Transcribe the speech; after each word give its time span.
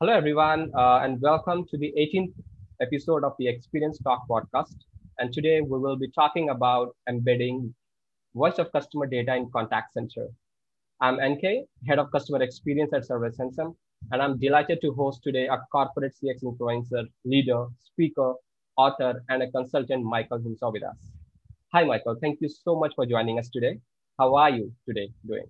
Hello, 0.00 0.12
everyone, 0.12 0.70
uh, 0.76 1.00
and 1.02 1.20
welcome 1.20 1.66
to 1.68 1.76
the 1.76 1.92
18th 1.96 2.32
episode 2.80 3.24
of 3.24 3.32
the 3.38 3.48
Experience 3.48 3.98
Talk 3.98 4.26
podcast. 4.28 4.74
And 5.18 5.32
today 5.32 5.60
we 5.60 5.78
will 5.78 5.96
be 5.96 6.08
talking 6.12 6.50
about 6.50 6.94
embedding 7.08 7.74
voice 8.34 8.58
of 8.58 8.70
customer 8.72 9.06
data 9.06 9.34
in 9.34 9.50
contact 9.50 9.92
center. 9.94 10.28
I'm 11.00 11.16
NK, 11.20 11.66
head 11.88 11.98
of 11.98 12.12
customer 12.12 12.42
experience 12.42 12.92
at 12.92 13.06
Service 13.06 13.36
SurveySensum, 13.38 13.74
and 14.12 14.22
I'm 14.22 14.38
delighted 14.38 14.80
to 14.82 14.92
host 14.94 15.22
today 15.24 15.46
a 15.48 15.58
corporate 15.72 16.14
CX 16.22 16.44
influencer, 16.44 17.04
leader, 17.24 17.66
speaker, 17.80 18.34
author, 18.76 19.24
and 19.28 19.42
a 19.42 19.50
consultant, 19.50 20.04
Michael 20.04 20.38
Hinshaw 20.38 20.72
with 20.72 20.84
us. 20.84 20.96
Hi, 21.72 21.84
Michael. 21.84 22.16
Thank 22.20 22.40
you 22.40 22.48
so 22.48 22.78
much 22.78 22.94
for 22.94 23.06
joining 23.06 23.38
us 23.38 23.48
today. 23.48 23.80
How 24.18 24.34
are 24.36 24.50
you 24.50 24.72
today 24.86 25.10
doing? 25.26 25.46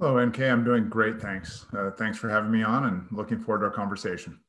Hello, 0.00 0.24
NK. 0.24 0.40
I'm 0.40 0.64
doing 0.64 0.88
great. 0.88 1.20
Thanks. 1.20 1.66
Uh, 1.76 1.90
thanks 1.92 2.18
for 2.18 2.28
having 2.28 2.50
me 2.50 2.64
on 2.64 2.86
and 2.86 3.06
looking 3.12 3.38
forward 3.38 3.60
to 3.60 3.66
our 3.66 3.70
conversation. 3.70 4.40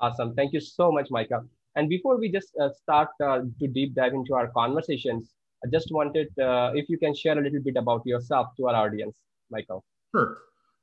Awesome. 0.00 0.34
Thank 0.34 0.52
you 0.52 0.60
so 0.60 0.90
much, 0.90 1.08
Michael. 1.10 1.44
And 1.76 1.88
before 1.88 2.18
we 2.18 2.32
just 2.32 2.48
uh, 2.60 2.70
start 2.72 3.08
uh, 3.22 3.42
to 3.60 3.68
deep 3.68 3.94
dive 3.94 4.12
into 4.12 4.34
our 4.34 4.48
conversations, 4.48 5.34
I 5.64 5.68
just 5.70 5.92
wanted 5.92 6.28
uh, 6.38 6.72
if 6.74 6.88
you 6.88 6.98
can 6.98 7.14
share 7.14 7.38
a 7.38 7.42
little 7.42 7.62
bit 7.62 7.76
about 7.76 8.02
yourself 8.04 8.48
to 8.56 8.66
our 8.66 8.74
audience, 8.74 9.14
Michael. 9.50 9.84
Sure. 10.14 10.38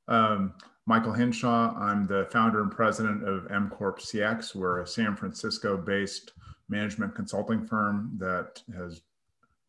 Um, 0.08 0.54
Michael 0.86 1.12
Hinshaw. 1.12 1.74
I'm 1.78 2.06
the 2.06 2.26
founder 2.30 2.62
and 2.62 2.70
president 2.70 3.26
of 3.28 3.44
MCorpCX. 3.48 4.54
We're 4.54 4.80
a 4.80 4.86
San 4.86 5.14
Francisco 5.14 5.76
based 5.76 6.32
management 6.68 7.14
consulting 7.14 7.66
firm 7.66 8.12
that 8.18 8.62
has 8.74 9.02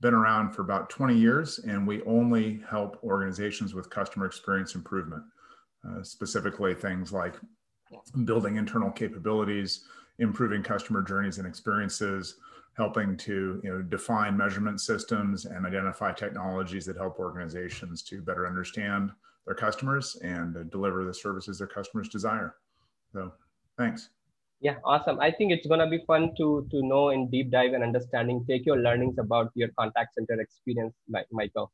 been 0.02 0.14
around 0.14 0.52
for 0.52 0.62
about 0.62 0.90
20 0.90 1.18
years, 1.18 1.60
and 1.60 1.88
we 1.88 2.02
only 2.04 2.62
help 2.70 3.00
organizations 3.04 3.74
with 3.74 3.90
customer 3.90 4.26
experience 4.26 4.76
improvement, 4.76 5.24
uh, 5.88 6.04
specifically 6.04 6.74
things 6.74 7.14
like 7.14 7.36
building 8.26 8.58
internal 8.58 8.92
capabilities, 8.92 9.86
improving 10.20 10.64
customer 10.64 11.02
journeys 11.02 11.38
and 11.38 11.48
experiences, 11.48 12.36
helping 12.76 13.16
to 13.16 13.62
you 13.64 13.70
know, 13.70 13.82
define 13.82 14.36
measurement 14.36 14.82
systems 14.82 15.46
and 15.46 15.66
identify 15.66 16.12
technologies 16.12 16.86
that 16.86 16.98
help 16.98 17.20
organizations 17.20 18.04
to 18.04 18.22
better 18.22 18.46
understand 18.46 19.12
their 19.46 19.56
customers 19.56 20.18
and 20.24 20.70
deliver 20.72 21.06
the 21.06 21.14
services 21.14 21.60
their 21.60 21.68
customers 21.68 22.10
desire. 22.10 22.56
So, 23.14 23.32
thanks. 23.78 24.10
Yeah, 24.62 24.78
awesome. 24.84 25.20
I 25.20 25.32
think 25.32 25.52
it's 25.52 25.68
gonna 25.68 25.90
be 25.90 26.04
fun 26.08 26.32
to 26.38 26.68
to 26.72 26.82
know 26.82 27.10
in 27.10 27.30
deep 27.30 27.52
dive 27.52 27.74
and 27.74 27.84
understanding. 27.84 28.46
Take 28.48 28.66
your 28.66 28.78
learnings 28.78 29.18
about 29.18 29.52
your 29.54 29.70
contact 29.78 30.16
center 30.16 30.40
experience, 30.40 30.96
Michael. 31.32 31.72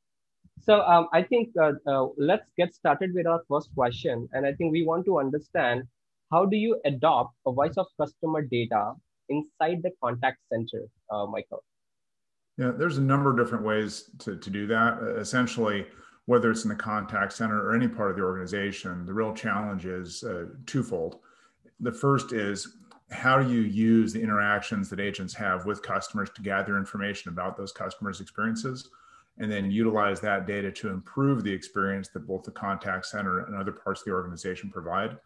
So 0.61 0.81
um, 0.81 1.07
I 1.13 1.23
think 1.23 1.49
uh, 1.59 1.73
uh, 1.87 2.07
let's 2.17 2.49
get 2.57 2.73
started 2.73 3.11
with 3.13 3.25
our 3.25 3.41
first 3.47 3.69
question, 3.75 4.27
and 4.33 4.45
I 4.45 4.53
think 4.53 4.71
we 4.71 4.83
want 4.85 5.05
to 5.05 5.19
understand 5.19 5.83
how 6.31 6.45
do 6.45 6.57
you 6.57 6.79
adopt 6.85 7.35
a 7.45 7.51
voice 7.51 7.77
of 7.77 7.87
customer 7.99 8.41
data 8.41 8.93
inside 9.29 9.81
the 9.83 9.91
contact 10.03 10.39
center, 10.51 10.85
uh, 11.09 11.25
Michael? 11.25 11.63
Yeah, 12.57 12.71
there's 12.77 12.97
a 12.97 13.01
number 13.01 13.31
of 13.31 13.37
different 13.37 13.65
ways 13.65 14.09
to, 14.19 14.37
to 14.37 14.49
do 14.49 14.67
that. 14.67 14.99
Essentially, 15.17 15.87
whether 16.25 16.51
it's 16.51 16.63
in 16.63 16.69
the 16.69 16.75
contact 16.75 17.33
center 17.33 17.59
or 17.59 17.75
any 17.75 17.87
part 17.87 18.11
of 18.11 18.17
the 18.17 18.23
organization, 18.23 19.05
the 19.05 19.13
real 19.13 19.33
challenge 19.33 19.85
is 19.85 20.23
uh, 20.23 20.45
twofold 20.65 21.19
the 21.81 21.91
first 21.91 22.31
is 22.31 22.77
how 23.09 23.41
do 23.41 23.51
you 23.51 23.61
use 23.61 24.13
the 24.13 24.21
interactions 24.21 24.89
that 24.89 24.99
agents 24.99 25.33
have 25.33 25.65
with 25.65 25.81
customers 25.81 26.29
to 26.35 26.41
gather 26.41 26.77
information 26.77 27.29
about 27.29 27.57
those 27.57 27.71
customers' 27.71 28.21
experiences 28.21 28.89
and 29.37 29.51
then 29.51 29.71
utilize 29.71 30.21
that 30.21 30.45
data 30.45 30.71
to 30.71 30.89
improve 30.89 31.43
the 31.43 31.51
experience 31.51 32.09
that 32.09 32.27
both 32.27 32.43
the 32.43 32.51
contact 32.51 33.05
center 33.05 33.39
and 33.39 33.55
other 33.55 33.71
parts 33.71 34.01
of 34.01 34.05
the 34.05 34.11
organization 34.11 34.69
provide. 34.69 35.17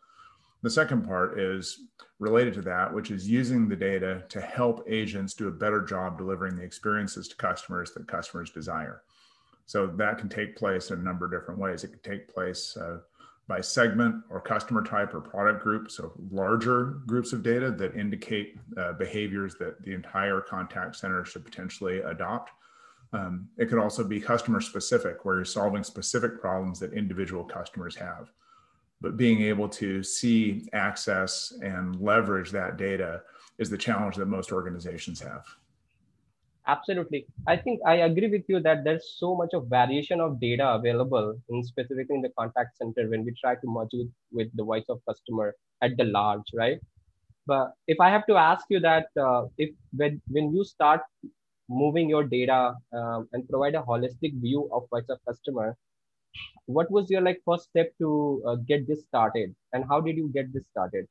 The 0.63 0.69
second 0.69 1.05
part 1.05 1.39
is 1.39 1.81
related 2.17 2.53
to 2.55 2.61
that, 2.63 2.91
which 2.91 3.11
is 3.11 3.29
using 3.29 3.67
the 3.67 3.75
data 3.75 4.23
to 4.29 4.41
help 4.41 4.83
agents 4.87 5.33
do 5.33 5.47
a 5.47 5.51
better 5.51 5.81
job 5.81 6.17
delivering 6.17 6.55
the 6.55 6.63
experiences 6.63 7.27
to 7.27 7.35
customers 7.35 7.91
that 7.91 8.07
customers 8.07 8.49
desire. 8.49 9.01
So 9.67 9.87
that 9.87 10.17
can 10.17 10.29
take 10.29 10.55
place 10.55 10.91
in 10.91 10.99
a 10.99 11.03
number 11.03 11.25
of 11.25 11.31
different 11.31 11.59
ways. 11.59 11.83
It 11.83 11.89
can 11.89 11.99
take 11.99 12.33
place 12.33 12.77
uh, 12.77 12.99
by 13.47 13.61
segment 13.61 14.23
or 14.29 14.41
customer 14.41 14.83
type 14.83 15.13
or 15.13 15.21
product 15.21 15.61
group. 15.61 15.91
So 15.91 16.13
larger 16.31 17.01
groups 17.05 17.31
of 17.31 17.43
data 17.43 17.71
that 17.71 17.95
indicate 17.95 18.57
uh, 18.77 18.93
behaviors 18.93 19.55
that 19.55 19.81
the 19.83 19.93
entire 19.93 20.41
contact 20.41 20.95
center 20.95 21.23
should 21.25 21.45
potentially 21.45 21.99
adopt. 21.99 22.51
Um, 23.13 23.47
it 23.57 23.69
could 23.69 23.77
also 23.77 24.03
be 24.03 24.19
customer 24.19 24.59
specific, 24.59 25.23
where 25.23 25.35
you're 25.35 25.45
solving 25.45 25.83
specific 25.83 26.41
problems 26.41 26.79
that 26.79 26.93
individual 26.93 27.43
customers 27.43 27.95
have. 27.95 28.31
But 28.99 29.15
being 29.15 29.41
able 29.43 29.69
to 29.69 30.01
see, 30.01 30.67
access, 30.73 31.53
and 31.61 31.95
leverage 32.01 32.51
that 32.51 32.77
data 32.77 33.21
is 33.59 33.69
the 33.69 33.77
challenge 33.77 34.15
that 34.15 34.25
most 34.25 34.51
organizations 34.51 35.21
have 35.21 35.45
absolutely. 36.67 37.25
I 37.47 37.55
think 37.57 37.79
i 37.85 37.95
agree 38.07 38.29
with 38.29 38.43
you 38.47 38.59
that 38.61 38.83
there's 38.83 39.05
so 39.17 39.35
much 39.35 39.53
of 39.53 39.67
variation 39.67 40.19
of 40.19 40.39
data 40.39 40.67
available 40.73 41.35
in 41.49 41.63
specifically 41.63 42.15
in 42.15 42.21
the 42.21 42.33
contact 42.37 42.77
center 42.77 43.07
when 43.09 43.25
we 43.25 43.33
try 43.39 43.55
to 43.55 43.67
merge 43.67 43.93
with, 43.93 44.11
with 44.31 44.49
the 44.55 44.63
voice 44.63 44.85
of 44.89 45.01
customer 45.07 45.55
at 45.81 45.97
the 45.97 46.05
large 46.05 46.49
right? 46.53 46.79
But 47.47 47.73
if 47.87 47.99
i 47.99 48.09
have 48.09 48.25
to 48.27 48.35
ask 48.35 48.65
you 48.69 48.79
that 48.81 49.07
uh, 49.19 49.43
if 49.57 49.69
when, 49.95 50.21
when 50.29 50.53
you 50.55 50.63
start 50.63 51.01
moving 51.69 52.09
your 52.09 52.23
data 52.23 52.75
uh, 52.93 53.21
and 53.33 53.47
provide 53.49 53.75
a 53.75 53.83
holistic 53.83 54.39
view 54.41 54.69
of 54.71 54.83
voice 54.91 55.09
of 55.09 55.19
customer 55.27 55.75
what 56.65 56.89
was 56.91 57.09
your 57.09 57.21
like 57.21 57.41
first 57.45 57.65
step 57.69 57.91
to 57.99 58.43
uh, 58.47 58.55
get 58.67 58.87
this 58.87 59.03
started? 59.03 59.55
And 59.73 59.85
how 59.89 60.01
did 60.01 60.17
you 60.17 60.29
get 60.33 60.53
this 60.53 60.63
started 60.71 61.07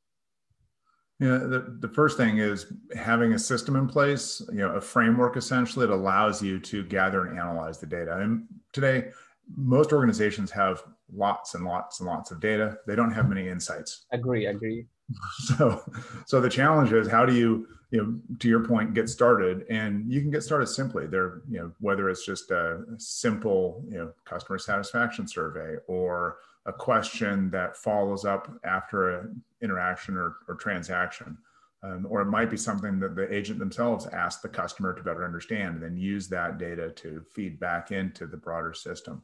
yeah, 1.20 1.38
the, 1.38 1.76
the 1.80 1.88
first 1.88 2.16
thing 2.16 2.38
is 2.38 2.72
having 2.97 3.34
a 3.34 3.38
system 3.38 3.76
in 3.76 3.86
place, 3.86 4.42
you 4.48 4.58
know, 4.58 4.75
a 4.75 4.80
framework 4.80 5.36
essentially 5.36 5.86
that 5.86 5.94
allows 5.94 6.42
you 6.42 6.58
to 6.58 6.82
gather 6.84 7.26
and 7.26 7.38
analyze 7.38 7.78
the 7.78 7.86
data. 7.86 8.19
And 8.19 8.47
today, 8.72 9.10
most 9.56 9.92
organizations 9.92 10.50
have 10.50 10.82
lots 11.12 11.54
and 11.54 11.64
lots 11.64 12.00
and 12.00 12.08
lots 12.08 12.30
of 12.32 12.41
data. 12.41 12.78
They 12.86 12.97
don't 12.97 13.12
have 13.12 13.28
many 13.28 13.48
insights. 13.48 14.06
Agree, 14.12 14.47
agree. 14.47 14.86
So, 15.44 15.82
so 16.26 16.41
the 16.41 16.48
challenge 16.48 16.92
is 16.94 17.06
how 17.06 17.26
do 17.26 17.34
you, 17.34 17.69
you 17.91 18.03
know, 18.03 18.19
to 18.38 18.48
your 18.48 18.64
point, 18.64 18.94
get 18.94 19.10
started? 19.10 19.66
And 19.69 20.10
you 20.10 20.22
can 20.22 20.30
get 20.30 20.42
started 20.42 20.66
simply. 20.66 21.06
There, 21.06 21.42
you 21.48 21.58
know, 21.58 21.72
whether 21.78 22.08
it's 22.08 22.24
just 22.24 22.50
a 22.50 22.80
simple, 22.97 23.84
you 23.86 23.98
know, 23.98 24.12
customer 24.24 24.58
satisfaction 24.58 25.28
survey 25.28 25.76
or 25.86 26.38
a 26.66 26.72
question 26.72 27.50
that 27.50 27.76
follows 27.76 28.25
up 28.25 28.50
after 28.64 29.20
an 29.20 29.42
interaction 29.60 30.16
or, 30.16 30.36
or 30.48 30.54
transaction. 30.54 31.36
Um, 31.82 32.06
or 32.08 32.22
it 32.22 32.26
might 32.26 32.50
be 32.50 32.56
something 32.56 32.98
that 33.00 33.14
the 33.14 33.32
agent 33.32 33.58
themselves 33.58 34.06
ask 34.06 34.41
the 34.41 34.48
customer 34.48 34.94
to 34.94 35.03
better 35.03 35.24
understand 35.24 35.74
and 35.74 35.82
then 35.82 35.97
use 35.98 36.28
that 36.28 36.56
data 36.56 36.91
to 36.91 37.22
feed 37.34 37.60
back 37.60 37.92
into 37.92 38.26
the 38.26 38.38
broader 38.38 38.72
system. 38.72 39.22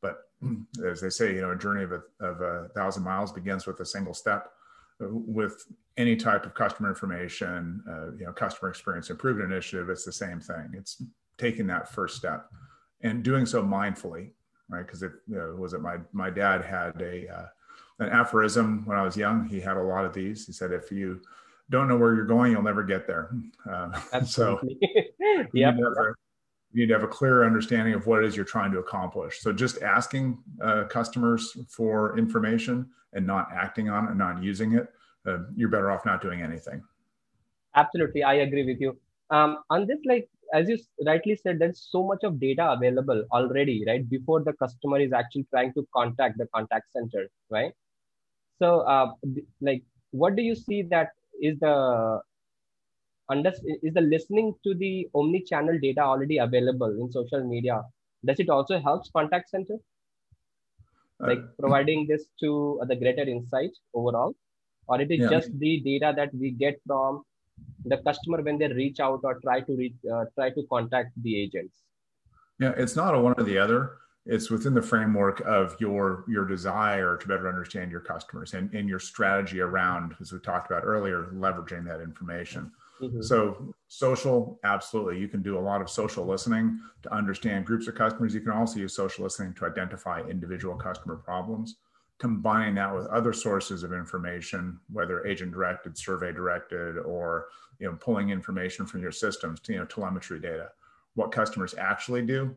But 0.00 0.28
as 0.84 1.00
they 1.00 1.10
say, 1.10 1.34
you 1.34 1.42
know, 1.42 1.52
a 1.52 1.56
journey 1.56 1.84
of 1.84 1.92
a, 1.92 2.02
of 2.18 2.40
a 2.40 2.68
thousand 2.74 3.04
miles 3.04 3.30
begins 3.30 3.66
with 3.66 3.78
a 3.80 3.86
single 3.86 4.14
step. 4.14 4.50
With 4.98 5.64
any 5.96 6.16
type 6.16 6.44
of 6.44 6.54
customer 6.54 6.88
information, 6.88 7.82
uh, 7.88 8.12
you 8.18 8.26
know, 8.26 8.32
customer 8.32 8.68
experience 8.68 9.08
improvement 9.08 9.50
initiative, 9.50 9.88
it's 9.88 10.04
the 10.04 10.12
same 10.12 10.40
thing. 10.40 10.72
It's 10.74 11.02
taking 11.38 11.66
that 11.68 11.90
first 11.90 12.16
step 12.16 12.50
and 13.00 13.22
doing 13.22 13.46
so 13.46 13.62
mindfully 13.62 14.32
right? 14.70 14.86
Because 14.86 15.02
it 15.02 15.12
you 15.26 15.36
know, 15.36 15.54
was 15.58 15.74
it 15.74 15.80
my 15.80 15.96
my 16.12 16.30
dad 16.30 16.64
had 16.64 17.00
a 17.02 17.28
uh, 17.28 17.46
an 17.98 18.08
aphorism 18.08 18.84
when 18.86 18.96
I 18.96 19.02
was 19.02 19.16
young. 19.16 19.44
He 19.44 19.60
had 19.60 19.76
a 19.76 19.82
lot 19.82 20.04
of 20.04 20.12
these. 20.12 20.46
He 20.46 20.52
said, 20.52 20.72
"If 20.72 20.90
you 20.90 21.20
don't 21.68 21.86
know 21.86 21.96
where 21.96 22.14
you're 22.14 22.24
going, 22.24 22.52
you'll 22.52 22.62
never 22.62 22.82
get 22.82 23.06
there." 23.06 23.30
Uh, 23.70 24.22
so, 24.24 24.58
yeah, 25.52 25.72
you, 25.76 26.14
need 26.72 26.86
to 26.86 26.94
have 26.94 27.02
a 27.02 27.08
clear 27.08 27.44
understanding 27.44 27.94
of 27.94 28.06
what 28.06 28.22
it 28.22 28.26
is 28.26 28.36
you're 28.36 28.44
trying 28.44 28.72
to 28.72 28.78
accomplish. 28.78 29.40
So, 29.40 29.52
just 29.52 29.82
asking 29.82 30.38
uh, 30.62 30.84
customers 30.84 31.56
for 31.68 32.18
information 32.18 32.88
and 33.12 33.26
not 33.26 33.48
acting 33.52 33.90
on 33.90 34.04
it 34.06 34.10
and 34.10 34.18
not 34.18 34.42
using 34.42 34.72
it, 34.74 34.88
uh, 35.26 35.38
you're 35.54 35.68
better 35.68 35.90
off 35.90 36.06
not 36.06 36.22
doing 36.22 36.42
anything. 36.42 36.82
Absolutely, 37.74 38.22
I 38.22 38.34
agree 38.34 38.64
with 38.64 38.80
you. 38.80 38.96
Um, 39.30 39.58
on 39.68 39.86
this, 39.86 39.98
like 40.06 40.28
as 40.52 40.68
you 40.68 40.78
rightly 41.06 41.36
said, 41.36 41.58
there's 41.58 41.86
so 41.90 42.06
much 42.06 42.24
of 42.24 42.40
data 42.40 42.70
available 42.72 43.24
already, 43.32 43.84
right? 43.86 44.08
Before 44.08 44.42
the 44.42 44.52
customer 44.54 44.98
is 45.00 45.12
actually 45.12 45.46
trying 45.50 45.72
to 45.74 45.86
contact 45.94 46.38
the 46.38 46.46
contact 46.54 46.92
center, 46.92 47.28
right? 47.50 47.72
So, 48.58 48.80
uh, 48.80 49.12
like, 49.60 49.82
what 50.10 50.36
do 50.36 50.42
you 50.42 50.54
see 50.54 50.82
that 50.82 51.10
is 51.40 51.58
the 51.60 52.20
under, 53.28 53.52
is 53.82 53.94
the 53.94 54.00
listening 54.00 54.54
to 54.64 54.74
the 54.74 55.08
omni-channel 55.14 55.78
data 55.80 56.00
already 56.00 56.38
available 56.38 56.90
in 57.00 57.10
social 57.12 57.44
media? 57.44 57.82
Does 58.24 58.40
it 58.40 58.50
also 58.50 58.80
helps 58.80 59.10
contact 59.10 59.50
center? 59.50 59.76
Uh, 61.22 61.28
like 61.28 61.40
providing 61.58 62.06
this 62.06 62.24
to 62.40 62.80
the 62.88 62.96
greater 62.96 63.22
insight 63.22 63.70
overall, 63.94 64.34
or 64.88 65.00
it 65.00 65.10
is 65.10 65.20
yeah. 65.20 65.30
just 65.30 65.58
the 65.58 65.80
data 65.80 66.12
that 66.16 66.34
we 66.34 66.50
get 66.50 66.80
from 66.86 67.22
the 67.84 67.98
customer 67.98 68.42
when 68.42 68.58
they 68.58 68.68
reach 68.68 69.00
out 69.00 69.20
or 69.24 69.40
try 69.40 69.60
to 69.60 69.76
reach 69.76 69.94
uh, 70.12 70.24
try 70.34 70.50
to 70.50 70.62
contact 70.70 71.10
the 71.22 71.40
agents. 71.40 71.76
Yeah 72.58 72.74
it's 72.76 72.96
not 72.96 73.14
a 73.14 73.20
one 73.20 73.34
or 73.36 73.44
the 73.44 73.58
other. 73.58 73.92
It's 74.26 74.50
within 74.50 74.74
the 74.74 74.82
framework 74.82 75.40
of 75.40 75.76
your 75.80 76.24
your 76.28 76.44
desire 76.44 77.16
to 77.16 77.28
better 77.28 77.48
understand 77.48 77.90
your 77.90 78.00
customers 78.00 78.54
and, 78.54 78.72
and 78.74 78.88
your 78.88 78.98
strategy 78.98 79.60
around 79.60 80.14
as 80.20 80.32
we 80.32 80.38
talked 80.38 80.70
about 80.70 80.84
earlier 80.84 81.30
leveraging 81.34 81.84
that 81.86 82.00
information. 82.00 82.70
Mm-hmm. 83.00 83.22
so 83.22 83.74
social 83.88 84.60
absolutely. 84.62 85.18
You 85.18 85.26
can 85.26 85.40
do 85.40 85.56
a 85.56 85.64
lot 85.70 85.80
of 85.80 85.88
social 85.88 86.26
listening 86.26 86.78
to 87.02 87.14
understand 87.14 87.64
groups 87.64 87.88
of 87.88 87.94
customers. 87.94 88.34
You 88.34 88.42
can 88.42 88.52
also 88.52 88.78
use 88.78 88.94
social 88.94 89.24
listening 89.24 89.54
to 89.54 89.64
identify 89.64 90.20
individual 90.20 90.74
customer 90.74 91.16
problems 91.16 91.76
combining 92.20 92.74
that 92.74 92.94
with 92.94 93.06
other 93.06 93.32
sources 93.32 93.82
of 93.82 93.92
information 93.92 94.78
whether 94.92 95.26
agent 95.26 95.50
directed 95.52 95.96
survey 95.96 96.32
directed 96.32 96.98
or 96.98 97.46
you 97.78 97.86
know 97.86 97.96
pulling 98.00 98.30
information 98.30 98.86
from 98.86 99.00
your 99.00 99.12
systems 99.12 99.60
you 99.68 99.76
know 99.76 99.86
telemetry 99.86 100.38
data 100.38 100.68
what 101.14 101.32
customers 101.32 101.74
actually 101.78 102.22
do 102.22 102.54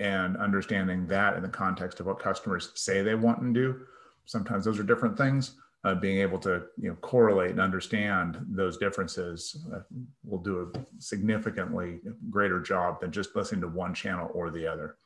and 0.00 0.36
understanding 0.36 1.06
that 1.06 1.36
in 1.36 1.42
the 1.42 1.48
context 1.48 2.00
of 2.00 2.06
what 2.06 2.18
customers 2.18 2.70
say 2.74 3.02
they 3.02 3.14
want 3.14 3.40
and 3.40 3.54
do. 3.54 3.80
Sometimes 4.24 4.64
those 4.64 4.78
are 4.78 4.84
different 4.84 5.16
things. 5.16 5.54
Uh, 5.84 5.94
being 5.94 6.18
able 6.18 6.38
to 6.38 6.64
you 6.76 6.88
know 6.88 6.96
correlate 6.96 7.52
and 7.52 7.60
understand 7.60 8.38
those 8.48 8.76
differences 8.78 9.64
uh, 9.74 9.78
will 10.24 10.40
do 10.40 10.72
a 10.74 10.78
significantly 11.00 12.00
greater 12.30 12.60
job 12.60 13.00
than 13.00 13.12
just 13.12 13.36
listening 13.36 13.60
to 13.60 13.68
one 13.68 13.94
channel 13.94 14.28
or 14.34 14.50
the 14.50 14.66
other. 14.66 14.96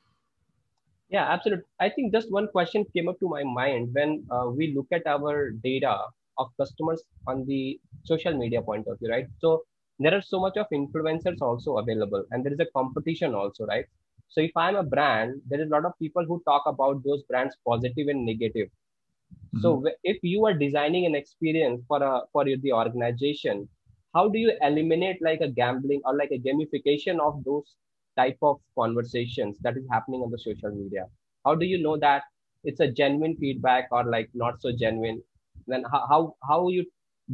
Yeah, 1.13 1.31
absolutely. 1.31 1.67
I 1.79 1.91
think 1.91 2.13
just 2.13 2.33
one 2.33 2.49
question 2.49 2.85
came 2.95 3.09
up 3.09 3.21
to 3.21 3.29
my 3.29 3.45
mind 3.45 3.91
when 3.93 4.25
uh, 4.31 4.49
we 4.49 4.75
look 4.75 4.87
at 4.93 5.07
our 5.07 5.51
data 5.51 5.97
of 6.39 6.49
customers 6.59 7.03
on 7.27 7.45
the 7.47 7.79
social 8.05 8.37
media 8.37 8.63
point 8.63 8.87
of 8.89 8.99
view, 8.99 9.11
right? 9.11 9.27
So 9.39 9.63
there 9.99 10.15
are 10.15 10.23
so 10.23 10.41
much 10.41 10.57
of 10.57 10.67
influencers 10.73 11.41
also 11.43 11.77
available, 11.77 12.25
and 12.31 12.45
there 12.45 12.53
is 12.53 12.61
a 12.61 12.67
competition 12.75 13.35
also, 13.35 13.67
right? 13.67 13.85
So 14.29 14.41
if 14.41 14.53
I'm 14.57 14.77
a 14.77 14.83
brand, 14.83 15.43
there 15.49 15.61
is 15.61 15.69
a 15.69 15.71
lot 15.75 15.85
of 15.85 15.93
people 16.01 16.25
who 16.25 16.43
talk 16.47 16.63
about 16.67 17.05
those 17.05 17.23
brands 17.25 17.57
positive 17.69 18.09
and 18.09 18.25
negative. 18.25 18.69
Mm-hmm. 18.69 19.61
So 19.61 19.85
if 20.03 20.19
you 20.23 20.47
are 20.47 20.55
designing 20.55 21.05
an 21.05 21.15
experience 21.15 21.83
for 21.87 22.03
a 22.03 22.23
for 22.33 22.45
the 22.47 22.73
organization, 22.73 23.69
how 24.15 24.29
do 24.31 24.39
you 24.39 24.53
eliminate 24.63 25.21
like 25.21 25.43
a 25.43 25.49
gambling 25.49 26.01
or 26.07 26.17
like 26.17 26.31
a 26.33 26.39
gamification 26.39 27.21
of 27.21 27.45
those 27.45 27.77
type 28.17 28.39
of 28.43 28.61
conversations 28.79 29.59
that 29.61 29.77
is 29.77 29.85
happening 29.91 30.21
on 30.21 30.31
the 30.31 30.39
social 30.39 30.71
media? 30.71 31.07
How 31.45 31.55
do 31.55 31.67
you 31.67 31.83
know 31.83 31.97
that 31.99 32.23
it's 32.65 32.81
a 32.81 32.89
genuine 32.89 33.37
feedback 33.37 33.89
or 33.91 34.05
like 34.05 34.31
not 34.35 34.61
so 34.61 34.73
genuine? 34.73 35.23
Then 35.67 35.85
how 35.91 36.07
how, 36.09 36.35
how 36.49 36.69
you 36.69 36.87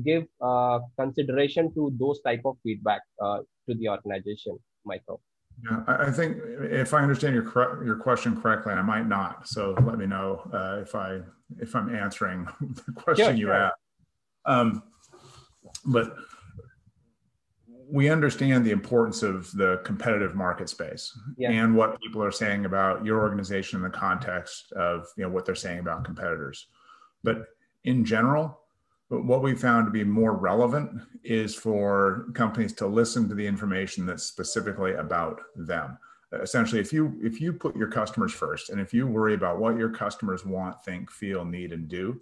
give 0.04 0.24
uh, 0.40 0.80
consideration 0.98 1.72
to 1.74 1.92
those 1.98 2.20
type 2.22 2.42
of 2.44 2.56
feedback 2.62 3.02
uh, 3.22 3.38
to 3.68 3.74
the 3.74 3.88
organization, 3.88 4.58
Michael? 4.84 5.20
Yeah, 5.64 5.82
I 5.88 6.12
think 6.12 6.36
if 6.60 6.94
I 6.94 7.02
understand 7.02 7.34
your 7.34 7.84
your 7.84 7.96
question 7.96 8.40
correctly, 8.40 8.74
I 8.74 8.82
might 8.82 9.08
not. 9.08 9.48
So 9.48 9.74
let 9.82 9.98
me 9.98 10.06
know 10.06 10.48
uh, 10.52 10.78
if 10.82 10.94
I 10.94 11.20
if 11.58 11.74
I'm 11.74 11.94
answering 11.94 12.46
the 12.60 12.92
question 12.92 13.36
you 13.36 13.50
asked. 13.50 13.74
Um, 14.46 14.82
but 15.84 16.16
we 17.90 18.10
understand 18.10 18.64
the 18.64 18.70
importance 18.70 19.22
of 19.22 19.50
the 19.52 19.80
competitive 19.84 20.34
market 20.34 20.68
space 20.68 21.16
yeah. 21.36 21.50
and 21.50 21.74
what 21.74 22.00
people 22.00 22.22
are 22.22 22.30
saying 22.30 22.66
about 22.66 23.04
your 23.04 23.20
organization 23.20 23.78
in 23.78 23.82
the 23.82 23.96
context 23.98 24.72
of 24.72 25.06
you 25.16 25.24
know 25.24 25.30
what 25.30 25.46
they're 25.46 25.54
saying 25.54 25.78
about 25.78 26.04
competitors. 26.04 26.66
But 27.22 27.46
in 27.84 28.04
general, 28.04 28.60
but 29.08 29.24
what 29.24 29.42
we 29.42 29.54
found 29.54 29.86
to 29.86 29.90
be 29.90 30.04
more 30.04 30.36
relevant 30.36 31.00
is 31.24 31.54
for 31.54 32.26
companies 32.34 32.74
to 32.74 32.86
listen 32.86 33.28
to 33.28 33.34
the 33.34 33.46
information 33.46 34.04
that's 34.04 34.24
specifically 34.24 34.92
about 34.94 35.40
them. 35.56 35.96
Essentially, 36.32 36.80
if 36.80 36.92
you 36.92 37.18
if 37.22 37.40
you 37.40 37.54
put 37.54 37.74
your 37.74 37.88
customers 37.88 38.32
first, 38.32 38.68
and 38.68 38.80
if 38.80 38.92
you 38.92 39.06
worry 39.06 39.32
about 39.32 39.58
what 39.58 39.78
your 39.78 39.88
customers 39.88 40.44
want, 40.44 40.84
think, 40.84 41.10
feel, 41.10 41.42
need, 41.42 41.72
and 41.72 41.88
do, 41.88 42.20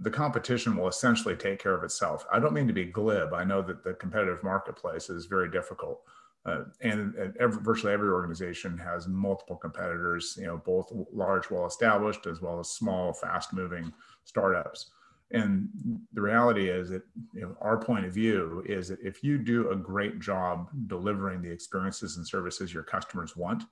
the 0.00 0.10
competition 0.10 0.76
will 0.76 0.88
essentially 0.88 1.34
take 1.34 1.58
care 1.58 1.74
of 1.74 1.82
itself. 1.82 2.26
I 2.32 2.38
don't 2.38 2.52
mean 2.52 2.66
to 2.66 2.72
be 2.72 2.84
glib. 2.84 3.32
I 3.32 3.44
know 3.44 3.62
that 3.62 3.82
the 3.82 3.94
competitive 3.94 4.42
marketplace 4.42 5.08
is 5.08 5.26
very 5.26 5.50
difficult. 5.50 6.02
Uh, 6.44 6.64
and, 6.80 7.14
and 7.16 7.36
every, 7.38 7.60
virtually 7.60 7.92
every 7.92 8.08
organization 8.08 8.78
has 8.78 9.08
multiple 9.08 9.56
competitors, 9.56 10.36
you 10.38 10.46
know, 10.46 10.58
both 10.58 10.92
large, 11.12 11.50
well 11.50 11.66
established, 11.66 12.26
as 12.26 12.40
well 12.40 12.60
as 12.60 12.70
small, 12.70 13.12
fast 13.12 13.52
moving 13.52 13.92
startups. 14.24 14.90
And 15.32 15.68
the 16.12 16.20
reality 16.20 16.68
is 16.68 16.88
that 16.90 17.02
you 17.32 17.40
know, 17.40 17.56
our 17.60 17.76
point 17.76 18.06
of 18.06 18.12
view 18.12 18.62
is 18.64 18.88
that 18.88 19.00
if 19.00 19.24
you 19.24 19.38
do 19.38 19.70
a 19.70 19.76
great 19.76 20.20
job 20.20 20.68
delivering 20.86 21.42
the 21.42 21.50
experiences 21.50 22.16
and 22.16 22.26
services 22.26 22.72
your 22.72 22.84
customers 22.84 23.36
want, 23.36 23.64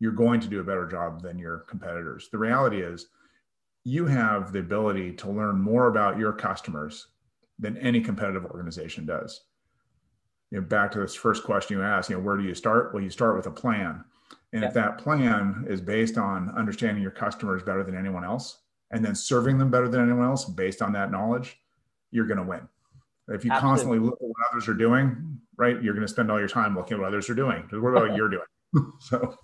you're 0.00 0.12
going 0.12 0.40
to 0.40 0.48
do 0.48 0.60
a 0.60 0.64
better 0.64 0.86
job 0.86 1.22
than 1.22 1.38
your 1.38 1.58
competitors. 1.68 2.28
The 2.32 2.38
reality 2.38 2.82
is 2.82 3.06
you 3.86 4.04
have 4.04 4.52
the 4.52 4.58
ability 4.58 5.12
to 5.12 5.30
learn 5.30 5.60
more 5.60 5.86
about 5.86 6.18
your 6.18 6.32
customers 6.32 7.06
than 7.56 7.76
any 7.76 8.00
competitive 8.00 8.44
organization 8.44 9.06
does. 9.06 9.42
You 10.50 10.58
know, 10.60 10.66
back 10.66 10.90
to 10.90 10.98
this 10.98 11.14
first 11.14 11.44
question 11.44 11.78
you 11.78 11.84
asked, 11.84 12.10
you 12.10 12.16
know, 12.16 12.22
where 12.22 12.36
do 12.36 12.42
you 12.42 12.52
start? 12.52 12.92
Well, 12.92 13.00
you 13.00 13.10
start 13.10 13.36
with 13.36 13.46
a 13.46 13.50
plan. 13.52 14.02
And 14.52 14.62
yeah. 14.62 14.68
if 14.68 14.74
that 14.74 14.98
plan 14.98 15.64
is 15.68 15.80
based 15.80 16.18
on 16.18 16.50
understanding 16.58 17.00
your 17.00 17.12
customers 17.12 17.62
better 17.62 17.84
than 17.84 17.96
anyone 17.96 18.24
else, 18.24 18.58
and 18.90 19.04
then 19.04 19.14
serving 19.14 19.56
them 19.56 19.70
better 19.70 19.88
than 19.88 20.00
anyone 20.00 20.26
else 20.26 20.46
based 20.46 20.82
on 20.82 20.92
that 20.94 21.12
knowledge, 21.12 21.56
you're 22.10 22.26
going 22.26 22.38
to 22.38 22.42
win. 22.42 22.66
If 23.28 23.44
you 23.44 23.52
Absolutely. 23.52 23.60
constantly 23.60 23.98
look 24.00 24.18
at 24.20 24.26
what 24.26 24.36
others 24.50 24.66
are 24.66 24.74
doing, 24.74 25.38
right, 25.56 25.80
you're 25.80 25.94
going 25.94 26.06
to 26.06 26.12
spend 26.12 26.32
all 26.32 26.40
your 26.40 26.48
time 26.48 26.74
looking 26.74 26.96
at 26.96 27.00
what 27.02 27.06
others 27.06 27.30
are 27.30 27.34
doing. 27.36 27.68
What 27.70 27.90
about 27.90 28.02
what 28.08 28.16
you're 28.16 28.30
doing? 28.30 28.42
so, 28.98 29.38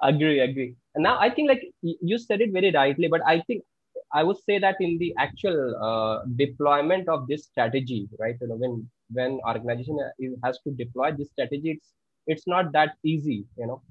agree, 0.00 0.38
agree. 0.38 0.76
And 0.94 1.02
now 1.02 1.18
I 1.18 1.30
think 1.30 1.48
like 1.48 1.64
you 1.82 2.16
said 2.16 2.40
it 2.40 2.52
very 2.52 2.70
rightly, 2.70 3.08
but 3.08 3.22
I 3.26 3.40
think 3.40 3.64
I 4.12 4.22
would 4.22 4.38
say 4.38 4.58
that 4.58 4.76
in 4.80 4.98
the 4.98 5.14
actual 5.18 5.76
uh, 5.82 6.24
deployment 6.36 7.08
of 7.08 7.26
this 7.28 7.44
strategy, 7.44 8.08
right, 8.18 8.36
you 8.40 8.48
know, 8.48 8.56
when 8.56 8.88
when 9.10 9.38
organization 9.46 9.98
has 10.44 10.58
to 10.64 10.70
deploy 10.72 11.12
this 11.12 11.30
strategy, 11.30 11.70
it's 11.72 11.92
it's 12.26 12.46
not 12.46 12.72
that 12.72 12.92
easy, 13.04 13.44
you 13.56 13.66
know. 13.66 13.82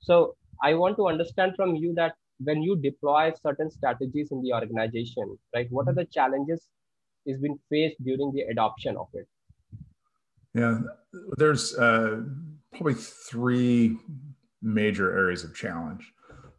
So 0.00 0.36
I 0.62 0.74
want 0.74 0.96
to 0.96 1.08
understand 1.08 1.52
from 1.56 1.76
you 1.76 1.94
that 1.94 2.14
when 2.38 2.62
you 2.62 2.76
deploy 2.76 3.32
certain 3.42 3.70
strategies 3.70 4.30
in 4.30 4.42
the 4.42 4.52
organization, 4.52 5.36
right? 5.54 5.66
What 5.70 5.88
are 5.88 5.94
the 5.94 6.04
challenges 6.04 6.68
is 7.24 7.38
been 7.38 7.58
faced 7.70 8.02
during 8.04 8.32
the 8.32 8.42
adoption 8.42 8.96
of 8.96 9.08
it? 9.14 9.26
Yeah, 10.54 10.80
there's 11.36 11.74
uh, 11.74 12.22
probably 12.72 12.94
three 12.94 13.98
major 14.62 15.16
areas 15.16 15.44
of 15.44 15.54
challenge. 15.54 16.12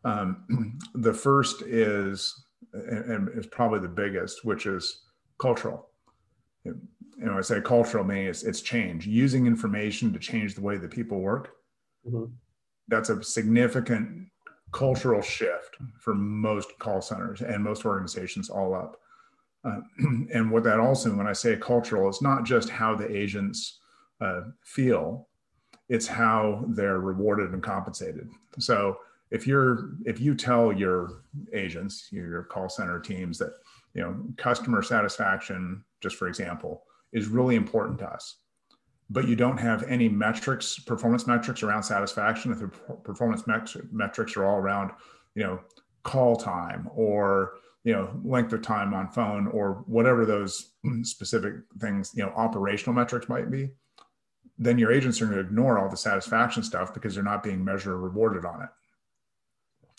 Um, 0.03 0.77
the 0.93 1.13
first 1.13 1.63
is, 1.63 2.45
and 2.87 3.29
is 3.37 3.47
probably 3.47 3.79
the 3.79 3.87
biggest, 3.87 4.45
which 4.45 4.65
is 4.65 5.03
cultural. 5.37 5.87
You 6.63 6.75
know, 7.17 7.37
I 7.37 7.41
say 7.41 7.61
cultural 7.61 8.03
means 8.03 8.29
it's, 8.29 8.43
it's 8.43 8.61
change, 8.61 9.07
using 9.07 9.47
information 9.47 10.13
to 10.13 10.19
change 10.19 10.55
the 10.55 10.61
way 10.61 10.77
that 10.77 10.91
people 10.91 11.19
work. 11.19 11.55
Mm-hmm. 12.07 12.31
That's 12.87 13.09
a 13.09 13.23
significant 13.23 14.27
cultural 14.71 15.21
shift 15.21 15.77
for 15.99 16.13
most 16.13 16.77
call 16.79 17.01
centers 17.01 17.41
and 17.41 17.63
most 17.63 17.85
organizations 17.85 18.49
all 18.49 18.73
up. 18.75 18.99
Uh, 19.63 19.79
and 20.33 20.51
what 20.51 20.63
that 20.63 20.79
also, 20.79 21.15
when 21.15 21.27
I 21.27 21.33
say 21.33 21.55
cultural, 21.55 22.09
it's 22.09 22.21
not 22.21 22.43
just 22.43 22.69
how 22.69 22.95
the 22.95 23.09
agents 23.15 23.79
uh, 24.21 24.41
feel, 24.63 25.27
it's 25.89 26.07
how 26.07 26.65
they're 26.69 26.99
rewarded 26.99 27.51
and 27.53 27.63
compensated. 27.63 28.29
So 28.59 28.97
if 29.31 29.45
you're 29.45 29.91
if 30.05 30.19
you 30.19 30.35
tell 30.35 30.71
your 30.71 31.23
agents, 31.53 32.07
your 32.11 32.43
call 32.43 32.69
center 32.69 32.99
teams 32.99 33.37
that 33.37 33.53
you 33.93 34.01
know 34.01 34.15
customer 34.37 34.81
satisfaction, 34.81 35.83
just 36.01 36.15
for 36.15 36.27
example, 36.27 36.83
is 37.11 37.27
really 37.27 37.55
important 37.55 37.99
to 37.99 38.07
us, 38.07 38.37
but 39.09 39.27
you 39.27 39.35
don't 39.35 39.57
have 39.57 39.83
any 39.83 40.09
metrics, 40.09 40.79
performance 40.79 41.27
metrics 41.27 41.63
around 41.63 41.83
satisfaction, 41.83 42.51
if 42.51 42.59
the 42.59 42.67
performance 43.03 43.43
metrics 43.91 44.37
are 44.37 44.45
all 44.45 44.57
around, 44.57 44.91
you 45.35 45.43
know, 45.43 45.59
call 46.03 46.35
time 46.35 46.89
or 46.93 47.55
you 47.83 47.93
know 47.93 48.09
length 48.23 48.53
of 48.53 48.61
time 48.61 48.93
on 48.93 49.09
phone 49.09 49.47
or 49.47 49.83
whatever 49.87 50.25
those 50.25 50.71
specific 51.03 51.53
things, 51.79 52.11
you 52.15 52.23
know, 52.23 52.31
operational 52.35 52.93
metrics 52.93 53.27
might 53.27 53.51
be, 53.51 53.71
then 54.57 54.77
your 54.77 54.91
agents 54.91 55.21
are 55.21 55.25
going 55.25 55.37
to 55.37 55.43
ignore 55.43 55.77
all 55.77 55.89
the 55.89 55.97
satisfaction 55.97 56.63
stuff 56.63 56.93
because 56.93 57.13
they're 57.13 57.23
not 57.23 57.43
being 57.43 57.63
measured 57.63 57.93
or 57.93 57.99
rewarded 57.99 58.45
on 58.45 58.61
it. 58.61 58.69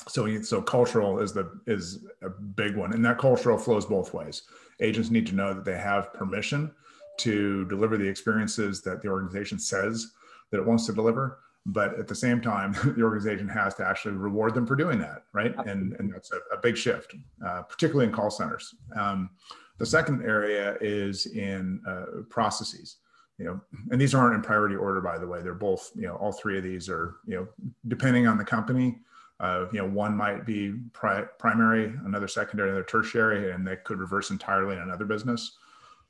So, 0.07 0.41
so 0.43 0.63
cultural 0.63 1.19
is 1.19 1.33
the 1.33 1.61
is 1.67 2.07
a 2.23 2.31
big 2.31 2.77
one, 2.77 2.93
and 2.93 3.05
that 3.05 3.19
cultural 3.19 3.59
flows 3.59 3.85
both 3.85 4.15
ways. 4.15 4.43
Agents 4.81 5.11
need 5.11 5.27
to 5.27 5.35
know 5.35 5.53
that 5.53 5.65
they 5.65 5.77
have 5.77 6.15
permission 6.15 6.73
to 7.19 7.65
deliver 7.67 7.97
the 7.97 8.09
experiences 8.09 8.81
that 8.83 9.03
the 9.03 9.09
organization 9.09 9.59
says 9.59 10.13
that 10.51 10.59
it 10.59 10.67
wants 10.67 10.87
to 10.87 10.93
deliver 10.93 11.41
but 11.67 11.99
at 11.99 12.09
the 12.09 12.15
same 12.15 12.41
time 12.41 12.73
the 12.97 13.03
organization 13.03 13.49
has 13.49 13.75
to 13.75 13.87
actually 13.87 14.15
reward 14.15 14.55
them 14.55 14.67
for 14.67 14.75
doing 14.75 14.99
that 14.99 15.25
right? 15.33 15.55
And, 15.67 15.95
and 15.99 16.13
that's 16.13 16.33
a, 16.33 16.39
a 16.55 16.61
big 16.61 16.77
shift 16.77 17.15
uh, 17.45 17.63
particularly 17.63 18.07
in 18.07 18.13
call 18.13 18.31
centers. 18.31 18.75
Um, 18.97 19.31
the 19.79 19.87
second 19.87 20.25
area 20.25 20.77
is 20.81 21.27
in 21.27 21.81
uh, 21.87 22.23
processes. 22.31 22.97
You 23.39 23.45
know 23.45 23.61
and 23.93 24.01
these 24.01 24.17
aren't 24.17 24.35
in 24.35 24.43
priority 24.43 24.75
order 24.75 25.01
by 25.01 25.19
the 25.19 25.27
way. 25.27 25.43
They're 25.43 25.55
both 25.55 25.91
you 25.95 26.07
know 26.09 26.17
all 26.17 26.33
three 26.33 26.59
of 26.59 26.65
these 26.65 26.89
are 26.89 27.17
you 27.27 27.37
know 27.37 27.49
depending 27.87 28.27
on 28.27 28.39
the 28.39 28.45
company 28.45 28.99
Uh, 29.41 29.67
you 29.73 29.79
know, 29.79 29.87
one 29.87 30.17
might 30.17 30.45
be 30.45 30.75
pri- 30.93 31.27
primary, 31.39 31.95
another 32.05 32.27
secondary, 32.27 32.71
another 32.71 32.85
tertiary, 32.85 33.53
and 33.53 33.67
they 33.67 33.77
could 33.77 33.99
reverse 33.99 34.31
entirely 34.31 34.75
in 34.75 34.83
another 34.83 35.05
business. 35.05 35.59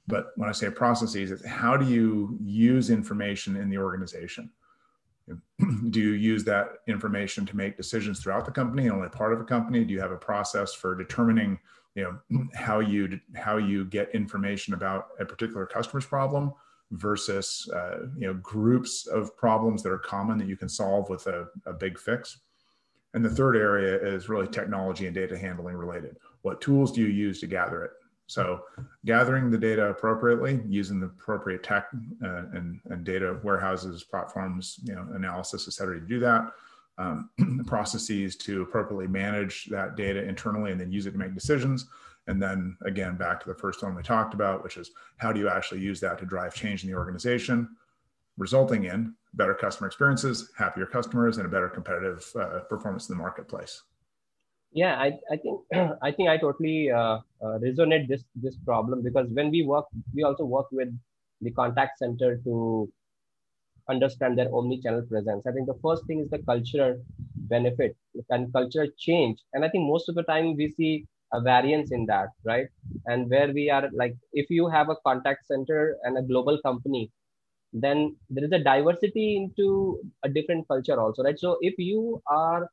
But 0.07 0.33
when 0.37 0.49
I 0.49 0.53
say 0.53 0.71
processes, 0.71 1.31
it's 1.31 1.47
how 1.47 1.77
do 1.77 1.85
you 1.87 2.39
use 2.43 2.89
information 2.89 3.57
in 3.57 3.69
the 3.69 3.77
organization? 3.77 4.51
do 5.91 6.01
you 6.01 6.13
use 6.13 6.45
that 6.45 6.79
information 6.87 7.45
to 7.47 7.57
make 7.57 7.77
decisions 7.77 8.21
throughout 8.21 8.47
the 8.47 8.51
company, 8.51 8.89
only 8.89 9.09
part 9.09 9.35
of 9.35 9.41
a 9.41 9.45
company? 9.45 9.85
Do 9.85 9.93
you 9.93 10.01
have 10.01 10.13
a 10.13 10.17
process 10.17 10.73
for 10.73 10.95
determining, 10.95 11.59
you 11.95 12.05
know, 12.31 12.49
how 12.55 12.81
you 12.81 13.21
how 13.37 13.57
you 13.59 13.85
get 13.85 14.15
information 14.15 14.75
about 14.75 15.09
a 15.21 15.25
particular 15.25 15.67
customer's 15.67 16.07
problem 16.07 16.53
versus, 16.93 17.69
uh, 17.75 18.07
you 18.17 18.27
know, 18.27 18.35
groups 18.35 19.07
of 19.07 19.37
problems 19.37 19.83
that 19.83 19.93
are 19.93 19.99
common 19.99 20.39
that 20.39 20.49
you 20.49 20.57
can 20.57 20.69
solve 20.69 21.11
with 21.11 21.27
a, 21.27 21.47
a 21.67 21.73
big 21.73 21.99
fix? 21.99 22.39
And 23.15 23.25
the 23.25 23.31
third 23.31 23.57
area 23.57 23.97
is 23.97 24.29
really 24.29 24.47
technology 24.47 25.07
and 25.07 25.15
data 25.15 25.37
handling 25.37 25.77
related. 25.77 26.17
What 26.43 26.61
tools 26.61 26.93
do 26.93 27.01
you 27.01 27.09
use 27.09 27.41
to 27.41 27.47
gather 27.47 27.85
it? 27.85 27.93
So 28.27 28.61
gathering 29.07 29.51
the 29.51 29.57
data 29.57 29.87
appropriately, 29.87 30.61
using 30.69 31.01
the 31.01 31.07
appropriate 31.07 31.63
tech 31.63 31.87
uh, 32.23 32.45
and, 32.53 32.79
and 32.91 33.03
data 33.03 33.39
warehouses, 33.43 34.05
platforms, 34.05 34.81
you 34.85 34.95
know, 34.95 35.07
analysis, 35.15 35.67
et 35.67 35.73
cetera, 35.73 35.99
to 35.99 36.07
do 36.07 36.21
that. 36.21 36.53
Um, 36.99 37.31
processes 37.67 38.37
to 38.37 38.63
appropriately 38.63 39.07
manage 39.07 39.67
that 39.67 39.97
data 39.97 40.23
internally 40.23 40.73
and 40.73 40.81
then 40.81 40.93
use 40.93 41.07
it 41.07 41.13
to 41.13 41.19
make 41.19 41.33
decisions. 41.33 41.87
And 42.27 42.43
then 42.43 42.77
again, 42.85 43.17
back 43.17 43.41
to 43.41 43.49
the 43.49 43.55
first 43.55 43.83
one 43.83 43.95
we 43.95 44.03
talked 44.03 44.35
about, 44.35 44.63
which 44.63 44.77
is 44.77 44.91
how 45.17 45.33
do 45.33 45.41
you 45.41 45.49
actually 45.49 45.81
use 45.81 45.99
that 46.01 46.19
to 46.19 46.27
drive 46.27 46.55
change 46.55 46.85
in 46.85 46.91
the 46.91 46.97
organization, 46.97 47.69
resulting 48.37 48.85
in 48.85 49.15
better 49.39 49.55
customer 49.55 49.87
experiences, 49.87 50.51
happier 50.59 50.85
customers, 50.85 51.39
and 51.39 51.47
a 51.47 51.49
better 51.49 51.69
competitive 51.69 52.23
uh, 52.39 52.61
performance 52.69 53.09
in 53.09 53.17
the 53.17 53.23
marketplace. 53.23 53.83
Yeah 54.73 54.97
i, 55.01 55.13
I 55.33 55.37
think 55.37 55.61
i 56.03 56.11
think 56.13 56.29
i 56.29 56.37
totally 56.37 56.91
uh, 56.91 57.19
uh, 57.45 57.57
resonate 57.67 58.07
this 58.09 58.25
this 58.35 58.57
problem 58.67 59.03
because 59.03 59.29
when 59.31 59.51
we 59.51 59.65
work 59.65 59.87
we 60.15 60.25
also 60.25 60.45
work 60.45 60.67
with 60.71 60.91
the 61.41 61.51
contact 61.53 61.99
center 61.99 62.37
to 62.45 62.93
understand 63.89 64.37
their 64.37 64.55
omni-channel 64.55 65.03
presence. 65.09 65.47
I 65.47 65.53
think 65.53 65.67
the 65.67 65.79
first 65.83 66.07
thing 66.07 66.21
is 66.21 66.29
the 66.29 66.41
cultural 66.41 67.01
benefit 67.37 67.97
and 68.29 68.53
cultural 68.53 68.89
change. 68.99 69.39
And 69.55 69.65
i 69.65 69.69
think 69.71 69.85
most 69.89 70.09
of 70.11 70.15
the 70.15 70.25
time 70.25 70.57
we 70.57 70.75
see 70.77 71.07
a 71.33 71.41
variance 71.41 71.91
in 71.93 72.05
that 72.07 72.29
right? 72.45 72.69
And 73.07 73.31
where 73.31 73.53
we 73.53 73.71
are 73.71 73.89
like 73.93 74.15
if 74.33 74.51
you 74.51 74.69
have 74.69 74.91
a 74.91 74.97
contact 75.07 75.47
center 75.47 75.97
and 76.03 76.19
a 76.19 76.23
global 76.23 76.61
company 76.61 77.11
then 77.73 78.17
there 78.31 78.45
is 78.45 78.53
a 78.53 78.59
diversity 78.59 79.37
into 79.37 80.01
a 80.25 80.29
different 80.29 80.67
culture 80.69 81.01
also 81.01 81.23
right? 81.23 81.39
So 81.39 81.59
if 81.61 81.75
you 81.79 82.23
are 82.27 82.71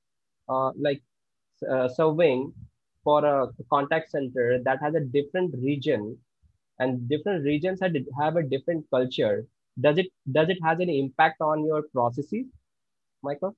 uh, 0.50 0.72
like 0.80 1.02
uh, 1.70 1.88
serving 1.88 2.54
for 3.04 3.25
a 3.25 3.48
contact 3.70 4.12
center 4.12 4.60
that 4.64 4.80
has 4.82 4.96
a 4.96 5.00
different 5.00 5.54
region 5.62 6.18
and 6.80 7.08
different 7.10 7.44
regions 7.44 7.80
have, 7.82 7.94
have 8.20 8.36
a 8.36 8.44
different 8.44 8.86
culture 8.90 9.46
does 9.80 9.98
it 9.98 10.08
does 10.32 10.50
it 10.50 10.58
has 10.64 10.80
any 10.80 11.00
impact 11.00 11.42
on 11.42 11.66
your 11.66 11.84
processes 11.94 12.46
michael? 13.22 13.56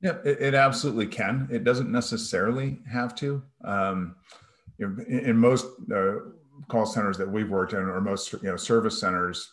Yeah 0.00 0.18
it, 0.24 0.40
it 0.40 0.54
absolutely 0.54 1.06
can. 1.06 1.48
It 1.50 1.64
doesn't 1.64 1.90
necessarily 1.90 2.78
have 2.90 3.14
to. 3.16 3.42
Um, 3.64 4.14
in, 4.78 5.04
in 5.08 5.36
most 5.36 5.66
uh, 5.92 6.14
call 6.68 6.86
centers 6.86 7.18
that 7.18 7.28
we've 7.28 7.50
worked 7.50 7.72
in 7.72 7.80
or 7.80 8.00
most 8.00 8.32
you 8.32 8.38
know 8.42 8.56
service 8.56 9.00
centers 9.00 9.52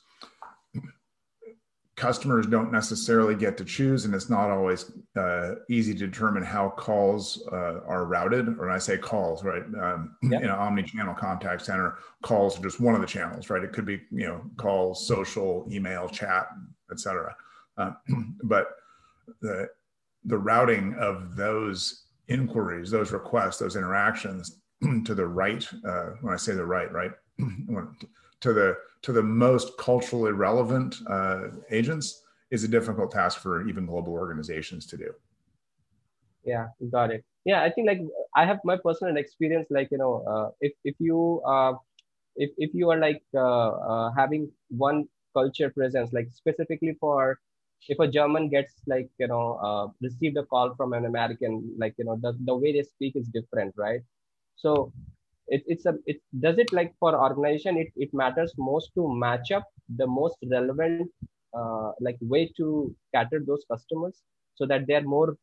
customers 1.95 2.45
don't 2.45 2.71
necessarily 2.71 3.35
get 3.35 3.57
to 3.57 3.65
choose, 3.65 4.05
and 4.05 4.13
it's 4.13 4.29
not 4.29 4.49
always 4.49 4.91
uh, 5.15 5.55
easy 5.69 5.93
to 5.93 6.07
determine 6.07 6.43
how 6.43 6.69
calls 6.69 7.47
uh, 7.51 7.79
are 7.87 8.05
routed. 8.05 8.49
Or 8.59 8.67
when 8.67 8.75
I 8.75 8.79
say 8.79 8.97
calls, 8.97 9.43
right? 9.43 9.63
Um, 9.81 10.15
yep. 10.21 10.41
In 10.41 10.49
an 10.49 10.55
omni-channel 10.55 11.15
contact 11.15 11.63
center, 11.63 11.97
calls 12.21 12.59
are 12.59 12.63
just 12.63 12.81
one 12.81 12.95
of 12.95 13.01
the 13.01 13.07
channels, 13.07 13.49
right? 13.49 13.63
It 13.63 13.71
could 13.71 13.85
be 13.85 14.01
you 14.11 14.27
know 14.27 14.41
calls, 14.57 15.07
social, 15.07 15.67
email, 15.71 16.09
chat, 16.09 16.47
etc. 16.91 17.35
Uh, 17.77 17.91
but 18.43 18.71
the 19.41 19.69
the 20.25 20.37
routing 20.37 20.95
of 20.99 21.35
those 21.35 22.05
inquiries, 22.27 22.91
those 22.91 23.11
requests, 23.11 23.57
those 23.57 23.75
interactions 23.75 24.59
to 25.05 25.15
the 25.15 25.25
right. 25.25 25.67
Uh, 25.87 26.11
when 26.21 26.33
I 26.33 26.37
say 26.37 26.53
the 26.53 26.65
right, 26.65 26.91
right 26.91 27.11
to 28.45 28.53
the 28.53 28.77
to 29.01 29.11
the 29.11 29.23
most 29.23 29.77
culturally 29.77 30.31
relevant 30.31 30.95
uh, 31.09 31.47
agents 31.71 32.21
is 32.51 32.63
a 32.63 32.67
difficult 32.67 33.11
task 33.11 33.39
for 33.39 33.67
even 33.67 33.85
global 33.85 34.13
organizations 34.13 34.85
to 34.85 34.97
do. 34.97 35.09
Yeah, 36.43 36.67
got 36.91 37.11
it. 37.11 37.25
Yeah, 37.43 37.63
I 37.63 37.71
think 37.71 37.87
like 37.87 38.01
I 38.35 38.45
have 38.45 38.59
my 38.63 38.77
personal 38.77 39.17
experience. 39.17 39.67
Like 39.71 39.89
you 39.91 39.97
know, 39.97 40.13
uh, 40.33 40.49
if 40.61 40.73
if 40.83 40.95
you 40.99 41.41
uh, 41.53 41.73
if 42.35 42.51
if 42.57 42.71
you 42.73 42.91
are 42.91 42.99
like 42.99 43.23
uh, 43.33 43.71
uh, 43.91 44.11
having 44.15 44.51
one 44.69 45.05
culture 45.33 45.71
presence, 45.71 46.13
like 46.13 46.27
specifically 46.31 46.95
for 46.99 47.39
if 47.87 47.99
a 47.99 48.07
German 48.07 48.49
gets 48.49 48.73
like 48.85 49.09
you 49.17 49.27
know 49.27 49.45
uh, 49.67 49.87
received 50.01 50.37
a 50.37 50.45
call 50.45 50.75
from 50.75 50.93
an 50.93 51.05
American, 51.05 51.75
like 51.79 51.95
you 51.97 52.05
know 52.05 52.17
the 52.21 52.37
the 52.45 52.55
way 52.55 52.73
they 52.73 52.83
speak 52.83 53.15
is 53.15 53.27
different, 53.39 53.73
right? 53.75 54.01
So 54.55 54.93
it, 55.47 55.63
it's 55.67 55.85
a 55.85 55.93
it 56.05 56.21
does 56.39 56.57
it 56.57 56.71
like 56.73 56.93
for 56.99 57.15
organization 57.15 57.77
it, 57.77 57.91
it 57.95 58.09
matters 58.13 58.53
most 58.57 58.91
to 58.95 59.07
match 59.13 59.51
up 59.51 59.63
the 59.97 60.07
most 60.07 60.37
relevant 60.49 61.09
uh, 61.57 61.91
like 61.99 62.17
way 62.21 62.51
to 62.57 62.93
cater 63.13 63.41
those 63.45 63.63
customers 63.71 64.21
so 64.55 64.65
that 64.65 64.87
they're 64.87 65.03
more 65.03 65.37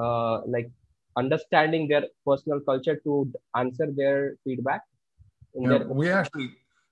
uh, 0.00 0.40
like 0.46 0.70
understanding 1.16 1.88
their 1.88 2.04
personal 2.26 2.60
culture 2.60 2.96
to 3.04 3.30
answer 3.56 3.88
their 3.96 4.36
feedback 4.44 4.82
yeah, 5.54 5.78
their- 5.78 5.88
we 5.88 6.10
actually 6.10 6.50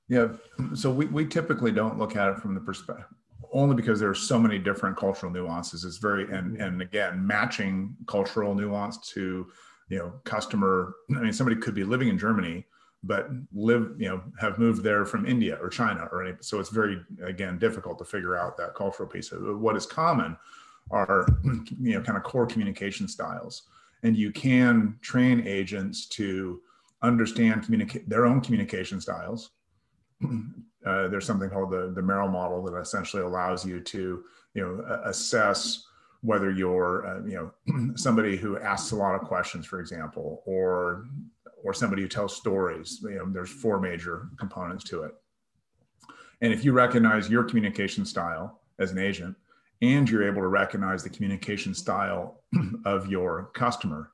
yeah 0.09 0.29
so 0.75 0.91
we, 0.91 1.07
we 1.07 1.27
typically 1.27 1.73
don't 1.73 1.99
look 1.99 2.17
at 2.17 2.29
it 2.29 2.39
from 2.39 2.55
the 2.55 2.61
perspective 2.61 3.07
only 3.53 3.77
because 3.77 4.01
there 4.01 4.09
are 4.09 4.15
so 4.15 4.39
many 4.39 4.59
different 4.59 4.97
cultural 4.97 5.31
nuances. 5.31 5.85
It's 5.85 5.99
very 5.99 6.25
and 6.33 6.57
and 6.57 6.81
again 6.81 7.25
matching 7.27 7.95
cultural 8.07 8.55
nuance 8.55 8.99
to 9.11 9.47
you 9.89 9.99
know 9.99 10.13
customer 10.25 10.95
i 11.17 11.21
mean 11.21 11.33
somebody 11.33 11.61
could 11.61 11.75
be 11.75 11.85
living 11.85 12.09
in 12.09 12.19
germany 12.19 12.65
but 13.05 13.29
live 13.53 13.95
you 13.99 14.09
know 14.09 14.23
have 14.41 14.59
moved 14.59 14.83
there 14.83 15.05
from 15.05 15.27
india 15.27 15.59
or 15.61 15.69
china 15.69 16.09
or 16.13 16.25
any, 16.25 16.37
so 16.41 16.61
it's 16.61 16.71
very 16.71 17.01
again 17.25 17.59
difficult 17.59 17.99
to 17.99 18.05
figure 18.05 18.37
out 18.37 18.57
that 18.57 18.75
cultural 18.75 19.09
piece. 19.09 19.33
Of 19.33 19.59
what 19.61 19.77
is 19.77 19.87
common 19.87 20.37
are 20.91 21.27
you 21.81 21.95
know 21.95 22.01
kind 22.01 22.17
of 22.17 22.25
core 22.25 22.47
communication 22.47 23.09
styles. 23.09 23.63
And 24.05 24.17
you 24.17 24.33
can 24.33 24.99
train 25.01 25.47
agents 25.47 26.07
to 26.09 26.61
understand 27.03 27.65
communicate 27.65 28.09
their 28.09 28.27
own 28.27 28.41
communication 28.41 29.01
styles. 29.01 29.51
Uh, 30.85 31.07
there's 31.07 31.25
something 31.25 31.49
called 31.49 31.71
the 31.71 31.93
the 31.95 32.03
merrill 32.03 32.27
model 32.27 32.61
that 32.61 32.77
essentially 32.77 33.23
allows 33.23 33.65
you 33.65 33.79
to 33.79 34.25
you 34.55 34.61
know 34.61 34.85
assess 35.05 35.87
whether 36.23 36.51
you're 36.51 37.07
uh, 37.07 37.27
you 37.27 37.53
know 37.67 37.95
somebody 37.97 38.37
who 38.37 38.59
asks 38.59 38.93
a 38.93 38.97
lot 38.97 39.15
of 39.15 39.23
questions 39.23 39.67
for 39.67 39.81
example 39.81 40.43
or 40.47 41.07
or 41.65 41.75
somebody 41.75 42.03
who 42.03 42.09
tells 42.09 42.35
stories 42.35 43.01
you 43.03 43.17
know 43.17 43.29
there's 43.29 43.51
four 43.51 43.81
major 43.81 44.29
components 44.39 44.85
to 44.85 45.03
it. 45.03 45.13
And 46.41 46.53
if 46.53 46.65
you 46.65 46.73
recognize 46.73 47.31
your 47.31 47.45
communication 47.45 48.05
style 48.05 48.61
as 48.79 48.91
an 48.91 48.99
agent 48.99 49.37
and 49.81 50.09
you're 50.09 50.27
able 50.27 50.43
to 50.43 50.49
recognize 50.49 51.03
the 51.03 51.11
communication 51.11 51.75
style 51.75 52.43
of 52.85 53.09
your 53.09 53.51
customer 53.55 54.11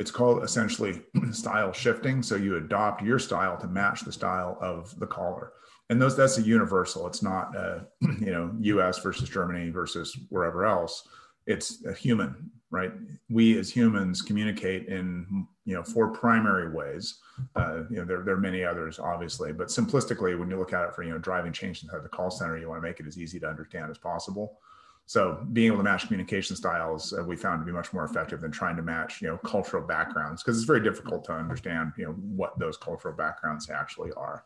it's 0.00 0.10
called 0.10 0.42
essentially 0.42 1.02
style 1.30 1.72
shifting. 1.72 2.22
So 2.22 2.34
you 2.34 2.56
adopt 2.56 3.02
your 3.02 3.18
style 3.18 3.58
to 3.58 3.68
match 3.68 4.00
the 4.00 4.12
style 4.12 4.56
of 4.60 4.98
the 4.98 5.06
caller 5.06 5.52
and 5.90 6.00
those 6.00 6.16
that's 6.16 6.38
a 6.38 6.42
universal. 6.42 7.06
It's 7.06 7.22
not 7.22 7.54
uh, 7.54 7.80
you 8.00 8.30
know 8.30 8.50
U.S. 8.60 9.00
versus 9.00 9.28
Germany 9.28 9.70
versus 9.70 10.16
wherever 10.30 10.64
else. 10.64 11.06
It's 11.46 11.84
a 11.84 11.92
human, 11.92 12.50
right? 12.70 12.92
We 13.28 13.58
as 13.58 13.70
humans 13.70 14.22
communicate 14.22 14.86
in 14.86 15.46
you 15.66 15.74
know 15.74 15.82
four 15.82 16.12
primary 16.12 16.72
ways. 16.72 17.18
Uh, 17.56 17.82
you 17.90 17.96
know 17.96 18.04
there, 18.04 18.22
there 18.22 18.34
are 18.34 18.40
many 18.40 18.64
others, 18.64 18.98
obviously, 19.00 19.52
but 19.52 19.66
simplistically, 19.66 20.38
when 20.38 20.48
you 20.48 20.58
look 20.58 20.72
at 20.72 20.84
it 20.84 20.94
for 20.94 21.02
you 21.02 21.10
know 21.10 21.18
driving 21.18 21.52
change 21.52 21.82
inside 21.82 22.04
the 22.04 22.08
call 22.08 22.30
center, 22.30 22.56
you 22.56 22.68
want 22.68 22.80
to 22.80 22.88
make 22.88 23.00
it 23.00 23.06
as 23.06 23.18
easy 23.18 23.40
to 23.40 23.48
understand 23.48 23.90
as 23.90 23.98
possible. 23.98 24.58
So 25.06 25.44
being 25.52 25.66
able 25.66 25.78
to 25.78 25.82
match 25.82 26.06
communication 26.06 26.54
styles, 26.54 27.12
uh, 27.12 27.24
we 27.24 27.34
found 27.34 27.60
to 27.62 27.66
be 27.66 27.72
much 27.72 27.92
more 27.92 28.04
effective 28.04 28.40
than 28.40 28.52
trying 28.52 28.76
to 28.76 28.82
match, 28.82 29.20
you 29.20 29.26
know, 29.26 29.38
cultural 29.38 29.84
backgrounds 29.84 30.40
because 30.40 30.56
it's 30.56 30.66
very 30.66 30.84
difficult 30.84 31.24
to 31.24 31.32
understand, 31.32 31.90
you 31.98 32.04
know, 32.04 32.12
what 32.12 32.56
those 32.60 32.76
cultural 32.76 33.12
backgrounds 33.12 33.68
actually 33.70 34.12
are 34.12 34.44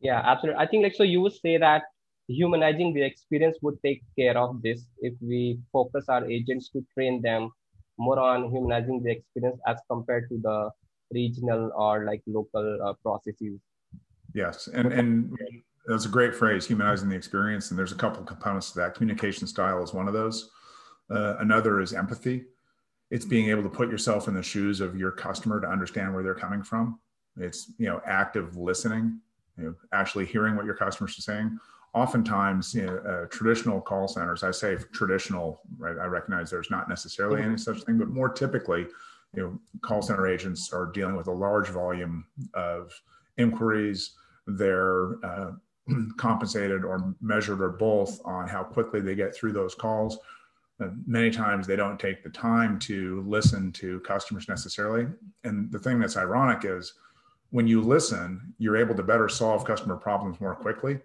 yeah 0.00 0.22
absolutely. 0.24 0.62
I 0.62 0.66
think 0.66 0.82
like 0.82 0.94
so 0.94 1.02
you 1.02 1.20
would 1.20 1.32
say 1.32 1.56
that 1.58 1.84
humanizing 2.28 2.92
the 2.92 3.02
experience 3.02 3.56
would 3.62 3.78
take 3.84 4.02
care 4.18 4.36
of 4.36 4.60
this 4.62 4.86
if 5.00 5.14
we 5.20 5.58
focus 5.72 6.06
our 6.08 6.24
agents 6.26 6.68
to 6.70 6.84
train 6.94 7.22
them 7.22 7.50
more 7.98 8.18
on 8.18 8.50
humanizing 8.50 9.02
the 9.02 9.10
experience 9.10 9.58
as 9.66 9.78
compared 9.90 10.28
to 10.28 10.38
the 10.42 10.70
regional 11.12 11.72
or 11.74 12.04
like 12.04 12.22
local 12.26 12.78
uh, 12.84 12.92
processes. 13.02 13.58
Yes 14.34 14.68
and 14.68 14.92
and 14.92 15.36
that's 15.86 16.04
a 16.04 16.10
great 16.10 16.34
phrase 16.34 16.66
humanizing 16.66 17.08
the 17.08 17.16
experience 17.16 17.70
and 17.70 17.78
there's 17.78 17.92
a 17.92 17.96
couple 17.96 18.22
components 18.22 18.70
to 18.72 18.78
that. 18.80 18.94
Communication 18.94 19.46
style 19.46 19.82
is 19.82 19.94
one 19.94 20.06
of 20.06 20.14
those. 20.14 20.50
Uh, 21.10 21.36
another 21.38 21.80
is 21.80 21.94
empathy. 21.94 22.44
It's 23.10 23.24
being 23.24 23.48
able 23.48 23.62
to 23.62 23.70
put 23.70 23.90
yourself 23.90 24.28
in 24.28 24.34
the 24.34 24.42
shoes 24.42 24.82
of 24.82 24.96
your 24.96 25.10
customer 25.10 25.60
to 25.62 25.66
understand 25.66 26.12
where 26.12 26.22
they're 26.22 26.34
coming 26.34 26.62
from. 26.62 27.00
It's 27.38 27.72
you 27.78 27.86
know 27.86 28.02
active 28.04 28.56
listening, 28.56 29.20
you 29.58 29.64
know, 29.64 29.74
actually 29.92 30.26
hearing 30.26 30.56
what 30.56 30.64
your 30.64 30.74
customers 30.74 31.18
are 31.18 31.22
saying. 31.22 31.58
Oftentimes, 31.94 32.74
you 32.74 32.86
know, 32.86 32.98
uh, 32.98 33.26
traditional 33.26 33.80
call 33.80 34.08
centers, 34.08 34.42
I 34.42 34.50
say 34.50 34.76
traditional, 34.92 35.60
right? 35.78 35.98
I 35.98 36.04
recognize 36.04 36.50
there's 36.50 36.70
not 36.70 36.88
necessarily 36.88 37.42
any 37.42 37.56
such 37.56 37.82
thing, 37.82 37.98
but 37.98 38.08
more 38.08 38.28
typically, 38.28 38.86
you 39.34 39.42
know, 39.42 39.58
call 39.80 40.02
center 40.02 40.26
agents 40.26 40.72
are 40.72 40.86
dealing 40.86 41.16
with 41.16 41.28
a 41.28 41.32
large 41.32 41.68
volume 41.68 42.26
of 42.54 42.92
inquiries. 43.38 44.12
They're 44.46 45.24
uh, 45.24 45.52
compensated 46.16 46.84
or 46.84 47.14
measured 47.20 47.60
or 47.60 47.70
both 47.70 48.20
on 48.24 48.46
how 48.48 48.62
quickly 48.62 49.00
they 49.00 49.14
get 49.14 49.34
through 49.34 49.52
those 49.52 49.74
calls. 49.74 50.18
Uh, 50.80 50.88
many 51.06 51.30
times 51.30 51.66
they 51.66 51.74
don't 51.74 51.98
take 51.98 52.22
the 52.22 52.30
time 52.30 52.78
to 52.78 53.24
listen 53.26 53.72
to 53.72 53.98
customers 54.00 54.48
necessarily. 54.48 55.06
And 55.44 55.72
the 55.72 55.78
thing 55.78 55.98
that's 55.98 56.16
ironic 56.16 56.64
is 56.64 56.94
when 57.50 57.66
you 57.66 57.80
listen, 57.80 58.54
you're 58.58 58.76
able 58.76 58.94
to 58.94 59.02
better 59.02 59.28
solve 59.28 59.64
customer 59.64 59.96
problems 59.96 60.40
more 60.40 60.54
quickly. 60.54 60.98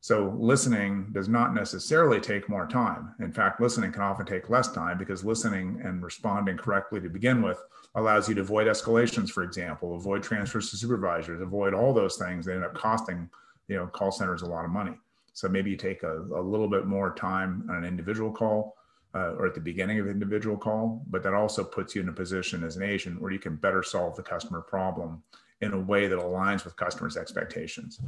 So 0.00 0.36
listening 0.36 1.08
does 1.12 1.28
not 1.28 1.54
necessarily 1.54 2.20
take 2.20 2.48
more 2.48 2.66
time. 2.66 3.14
In 3.20 3.32
fact, 3.32 3.60
listening 3.60 3.92
can 3.92 4.02
often 4.02 4.26
take 4.26 4.50
less 4.50 4.72
time 4.72 4.98
because 4.98 5.24
listening 5.24 5.80
and 5.84 6.02
responding 6.02 6.56
correctly 6.56 7.00
to 7.00 7.08
begin 7.08 7.40
with 7.40 7.62
allows 7.94 8.28
you 8.28 8.34
to 8.34 8.40
avoid 8.40 8.66
escalations, 8.66 9.30
for 9.30 9.44
example, 9.44 9.94
avoid 9.94 10.22
transfers 10.22 10.70
to 10.70 10.76
supervisors, 10.76 11.40
avoid 11.40 11.72
all 11.72 11.94
those 11.94 12.16
things 12.16 12.46
that 12.46 12.54
end 12.54 12.64
up 12.64 12.74
costing 12.74 13.30
you 13.68 13.76
know 13.76 13.86
call 13.86 14.10
centers 14.10 14.42
a 14.42 14.46
lot 14.46 14.64
of 14.64 14.70
money. 14.70 14.94
So 15.34 15.48
maybe 15.48 15.70
you 15.70 15.76
take 15.76 16.02
a, 16.02 16.18
a 16.18 16.42
little 16.42 16.68
bit 16.68 16.86
more 16.86 17.14
time 17.14 17.66
on 17.70 17.76
an 17.76 17.84
individual 17.84 18.32
call 18.32 18.76
uh, 19.14 19.34
or 19.38 19.46
at 19.46 19.54
the 19.54 19.60
beginning 19.60 19.98
of 19.98 20.06
an 20.06 20.12
individual 20.12 20.56
call, 20.56 21.04
but 21.08 21.22
that 21.22 21.32
also 21.32 21.62
puts 21.62 21.94
you 21.94 22.02
in 22.02 22.08
a 22.08 22.12
position 22.12 22.64
as 22.64 22.76
an 22.76 22.82
agent 22.82 23.20
where 23.20 23.30
you 23.30 23.38
can 23.38 23.56
better 23.56 23.82
solve 23.82 24.16
the 24.16 24.22
customer 24.22 24.60
problem 24.60 25.22
in 25.62 25.72
a 25.72 25.78
way 25.78 26.08
that 26.08 26.18
aligns 26.18 26.64
with 26.64 26.76
customers' 26.76 27.16
expectations. 27.16 28.00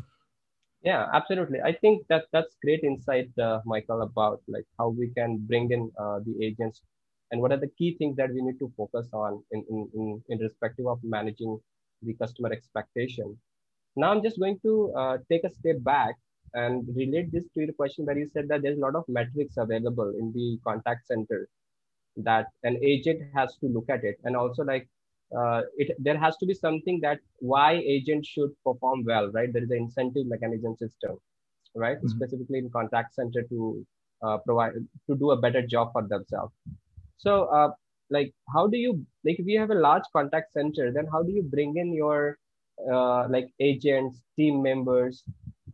Yeah, 0.82 1.06
absolutely. 1.14 1.60
I 1.62 1.72
think 1.72 2.06
that 2.08 2.24
that's 2.32 2.56
great 2.62 2.84
insight, 2.84 3.30
uh, 3.38 3.60
Michael, 3.64 4.02
about 4.02 4.42
like 4.46 4.66
how 4.78 4.88
we 4.88 5.08
can 5.16 5.38
bring 5.38 5.70
in 5.70 5.90
uh, 5.98 6.18
the 6.26 6.44
agents 6.44 6.82
and 7.30 7.40
what 7.40 7.52
are 7.52 7.56
the 7.56 7.70
key 7.78 7.96
things 7.96 8.16
that 8.16 8.34
we 8.34 8.42
need 8.42 8.58
to 8.58 8.70
focus 8.76 9.08
on 9.12 9.42
in, 9.52 9.64
in, 9.70 9.88
in, 9.94 10.40
in 10.40 10.86
of 10.86 10.98
managing 11.02 11.58
the 12.02 12.14
customer 12.14 12.52
expectation. 12.52 13.36
Now 13.96 14.10
I'm 14.10 14.22
just 14.22 14.38
going 14.38 14.58
to 14.62 14.92
uh, 14.94 15.16
take 15.30 15.44
a 15.44 15.50
step 15.50 15.76
back 15.80 16.16
and 16.52 16.86
relate 16.94 17.32
this 17.32 17.44
to 17.54 17.60
your 17.60 17.72
question 17.72 18.04
where 18.04 18.18
you 18.18 18.28
said 18.32 18.48
that 18.48 18.62
there's 18.62 18.78
a 18.78 18.80
lot 18.80 18.94
of 18.94 19.04
metrics 19.08 19.56
available 19.56 20.12
in 20.18 20.32
the 20.34 20.58
contact 20.64 21.06
center 21.06 21.48
that 22.16 22.46
an 22.62 22.78
agent 22.84 23.22
has 23.34 23.56
to 23.56 23.66
look 23.66 23.88
at 23.88 24.04
it 24.04 24.18
and 24.24 24.36
also 24.36 24.62
like 24.62 24.86
uh, 25.38 25.62
it 25.76 25.96
there 25.98 26.18
has 26.18 26.36
to 26.36 26.46
be 26.46 26.54
something 26.54 27.00
that 27.00 27.18
why 27.38 27.72
agents 27.72 28.28
should 28.28 28.52
perform 28.64 29.04
well 29.04 29.30
right 29.32 29.52
there 29.52 29.62
is 29.62 29.70
an 29.70 29.78
incentive 29.78 30.26
mechanism 30.26 30.76
system 30.76 31.16
right 31.74 31.98
mm-hmm. 31.98 32.08
specifically 32.08 32.58
in 32.58 32.70
contact 32.70 33.14
center 33.14 33.42
to 33.42 33.86
uh, 34.22 34.38
provide 34.38 34.72
to 35.08 35.16
do 35.16 35.30
a 35.32 35.40
better 35.40 35.66
job 35.66 35.92
for 35.92 36.02
themselves 36.02 36.52
so 37.16 37.44
uh, 37.44 37.70
like 38.10 38.32
how 38.52 38.66
do 38.66 38.76
you 38.76 38.92
like 39.24 39.38
if 39.38 39.46
you 39.46 39.58
have 39.58 39.70
a 39.70 39.82
large 39.88 40.04
contact 40.12 40.52
center 40.52 40.92
then 40.92 41.06
how 41.10 41.22
do 41.22 41.32
you 41.32 41.42
bring 41.42 41.76
in 41.76 41.92
your 41.92 42.38
uh, 42.92 43.26
like 43.28 43.48
agents 43.60 44.22
team 44.36 44.62
members 44.62 45.24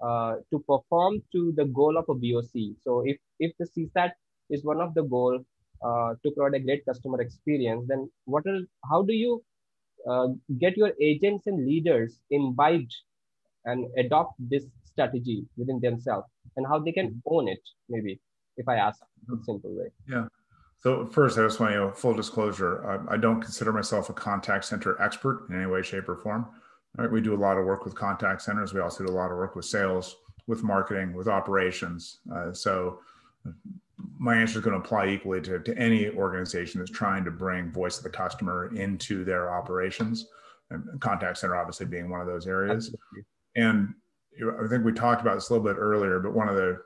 uh, 0.03 0.37
to 0.51 0.59
perform 0.61 1.23
to 1.33 1.53
the 1.57 1.65
goal 1.67 1.97
of 1.99 2.05
a 2.09 2.15
VOC. 2.15 2.77
So 2.81 3.03
if 3.05 3.19
if 3.39 3.53
the 3.59 3.67
CSAT 3.67 4.13
is 4.49 4.65
one 4.65 4.81
of 4.81 4.95
the 4.95 5.03
goal 5.03 5.39
uh, 5.85 6.15
to 6.23 6.31
provide 6.31 6.55
a 6.55 6.65
great 6.65 6.85
customer 6.87 7.21
experience, 7.21 7.87
then 7.89 8.11
what 8.25 8.47
are 8.47 8.61
how 8.91 9.03
do 9.03 9.13
you 9.13 9.43
uh, 10.09 10.29
get 10.59 10.77
your 10.77 10.93
agents 11.01 11.47
and 11.47 11.67
leaders 11.67 12.19
imbibed 12.31 12.95
and 13.65 13.87
adopt 13.99 14.35
this 14.39 14.65
strategy 14.85 15.45
within 15.57 15.81
themselves 15.81 16.27
and 16.57 16.67
how 16.67 16.79
they 16.79 16.93
can 16.93 17.23
own 17.27 17.49
it 17.49 17.61
maybe 17.89 18.21
if 18.57 18.69
i 18.69 18.77
ask 18.77 19.01
in 19.29 19.39
a 19.39 19.45
simple 19.45 19.71
way. 19.75 19.89
Yeah. 20.09 20.27
So 20.79 21.07
first 21.07 21.39
i 21.39 21.43
just 21.43 21.61
want 21.61 21.75
to 21.75 21.93
full 21.93 22.15
disclosure. 22.15 23.07
I, 23.09 23.15
I 23.15 23.17
don't 23.17 23.41
consider 23.41 23.73
myself 23.73 24.09
a 24.09 24.13
contact 24.15 24.65
center 24.65 25.01
expert 25.01 25.47
in 25.49 25.57
any 25.57 25.67
way 25.67 25.83
shape 25.83 26.09
or 26.09 26.17
form. 26.17 26.47
Right, 26.97 27.11
we 27.11 27.21
do 27.21 27.35
a 27.35 27.37
lot 27.37 27.57
of 27.57 27.67
work 27.67 27.85
with 27.85 27.95
contact 27.95 28.43
centers. 28.43 28.75
We 28.75 28.81
also 28.81 29.07
do 29.07 29.13
a 29.13 29.15
lot 29.15 29.31
of 29.31 29.37
work 29.37 29.55
with 29.55 29.65
sales, 29.65 30.17
with 30.49 30.65
marketing, 30.65 31.13
with 31.13 31.29
operations. 31.29 32.19
Uh, 32.35 32.53
so 32.53 32.99
my 34.19 34.37
answer 34.37 34.59
is 34.59 34.65
going 34.65 34.79
to 34.79 34.85
apply 34.85 35.09
equally 35.09 35.41
to, 35.41 35.59
to 35.61 35.77
any 35.79 36.11
organization 36.11 36.79
that's 36.79 36.91
trying 36.91 37.25
to 37.25 37.31
bring 37.31 37.73
voice 37.73 37.97
of 37.97 38.05
the 38.05 38.11
customer 38.11 38.75
into 38.75 39.25
their 39.25 39.53
operations. 39.53 40.27
And 40.71 41.01
contact 41.01 41.39
center 41.39 41.57
obviously 41.57 41.87
being 41.87 42.11
one 42.11 42.21
of 42.21 42.27
those 42.27 42.47
areas. 42.47 42.95
Absolutely. 42.95 43.25
And 43.57 43.95
I 44.65 44.69
think 44.69 44.85
we 44.85 44.93
talked 44.93 45.21
about 45.21 45.35
this 45.35 45.51
a 45.51 45.55
little 45.55 45.67
bit 45.67 45.79
earlier, 45.79 46.21
but 46.21 46.33
one 46.33 46.49
of 46.49 46.55
the 46.55 46.83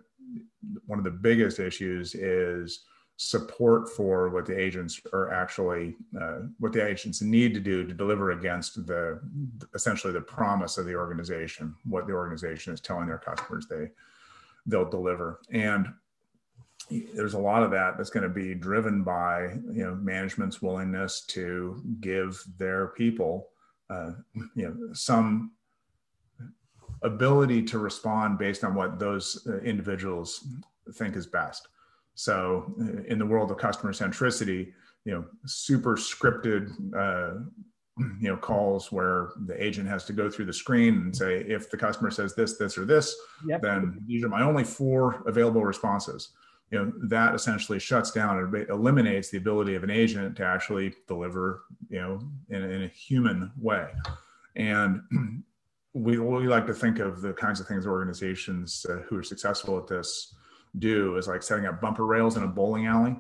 one 0.87 0.99
of 0.99 1.05
the 1.05 1.11
biggest 1.11 1.59
issues 1.59 2.15
is 2.15 2.85
support 3.17 3.89
for 3.89 4.29
what 4.31 4.47
the 4.47 4.59
agents 4.59 5.01
are 5.13 5.33
actually 5.33 5.95
uh, 6.21 6.41
what 6.59 6.73
the 6.73 6.85
agents 6.85 7.23
need 7.23 7.55
to 7.55 7.61
do 7.61 7.87
to 7.87 7.95
deliver 7.95 8.33
against 8.33 8.87
the 8.87 9.21
essentially 9.75 10.13
the 10.13 10.21
promise 10.21 10.79
of 10.79 10.87
the 10.87 10.95
organization 10.95 11.75
what 11.85 12.09
the 12.09 12.13
organization 12.13 12.75
is 12.75 12.81
telling 12.81 13.07
their 13.07 13.19
customers 13.19 13.67
they 13.71 13.89
they'll 14.67 14.89
deliver 14.89 15.41
and 15.53 15.87
there's 17.15 17.35
a 17.35 17.39
lot 17.39 17.63
of 17.63 17.71
that 17.71 17.97
that's 17.97 18.11
going 18.11 18.23
to 18.23 18.29
be 18.29 18.55
driven 18.55 19.03
by 19.03 19.43
you 19.73 19.85
know 19.85 19.95
management's 19.97 20.61
willingness 20.61 21.23
to 21.23 21.83
give 22.01 22.43
their 22.59 22.89
people 22.89 23.49
uh, 23.91 24.13
you 24.55 24.69
know 24.69 24.93
some 24.93 25.53
ability 27.03 27.63
to 27.63 27.79
respond 27.79 28.39
based 28.39 28.65
on 28.65 28.75
what 28.75 28.99
those 28.99 29.47
uh, 29.49 29.59
individuals 29.61 30.47
think 30.93 31.17
is 31.17 31.27
best 31.27 31.69
so 32.15 32.73
uh, 32.81 33.03
in 33.05 33.19
the 33.19 33.27
world 33.27 33.51
of 33.51 33.59
customer 33.59 33.93
centricity, 33.93 34.73
you 35.05 35.13
know, 35.13 35.25
super 35.47 35.97
scripted, 35.97 36.71
uh, 36.97 37.41
you 38.21 38.29
know, 38.29 38.37
calls 38.37 38.91
where 38.91 39.31
the 39.47 39.63
agent 39.63 39.89
has 39.89 40.05
to 40.07 40.13
go 40.13 40.31
through 40.31 40.47
the 40.47 40.53
screen 40.53 40.95
and 40.95 41.17
say, 41.17 41.41
if 41.41 41.71
the 41.71 41.77
customer 41.77 42.11
says 42.11 42.35
this, 42.35 42.57
this, 42.57 42.79
or 42.79 42.85
this, 42.85 43.15
yep. 43.47 43.63
then 43.63 44.01
these 44.07 44.25
are 44.25 44.29
my 44.29 44.43
only 44.43 44.65
four 44.65 45.23
available 45.27 45.65
responses. 45.65 46.31
You 46.71 46.79
know, 46.79 46.93
that 47.09 47.35
essentially 47.35 47.79
shuts 47.79 48.11
down 48.11 48.39
and 48.39 48.69
eliminates 48.69 49.31
the 49.31 49.39
ability 49.39 49.75
of 49.75 49.85
an 49.85 49.91
agent 49.91 50.37
to 50.37 50.45
actually 50.45 50.95
deliver, 51.07 51.63
you 51.89 52.01
know, 52.01 52.21
in, 52.51 52.63
in 52.63 52.83
a 52.83 52.89
human 52.89 53.53
way. 53.61 53.89
And 54.57 55.03
we, 55.93 56.19
we 56.19 56.49
like 56.49 56.67
to 56.67 56.75
think 56.75 56.99
of 56.99 57.21
the 57.21 57.33
kinds 57.33 57.61
of 57.61 57.69
things 57.69 57.87
organizations 57.87 58.85
uh, 58.89 58.97
who 59.09 59.17
are 59.19 59.23
successful 59.23 59.79
at 59.79 59.87
this 59.87 60.35
do 60.79 61.17
is 61.17 61.29
like 61.29 61.43
setting 61.43 61.67
up 61.67 61.81
bumper 61.81 62.05
rails 62.05 62.37
in 62.37 62.43
a 62.43 62.49
bowling 62.49 62.87
alley 62.87 63.17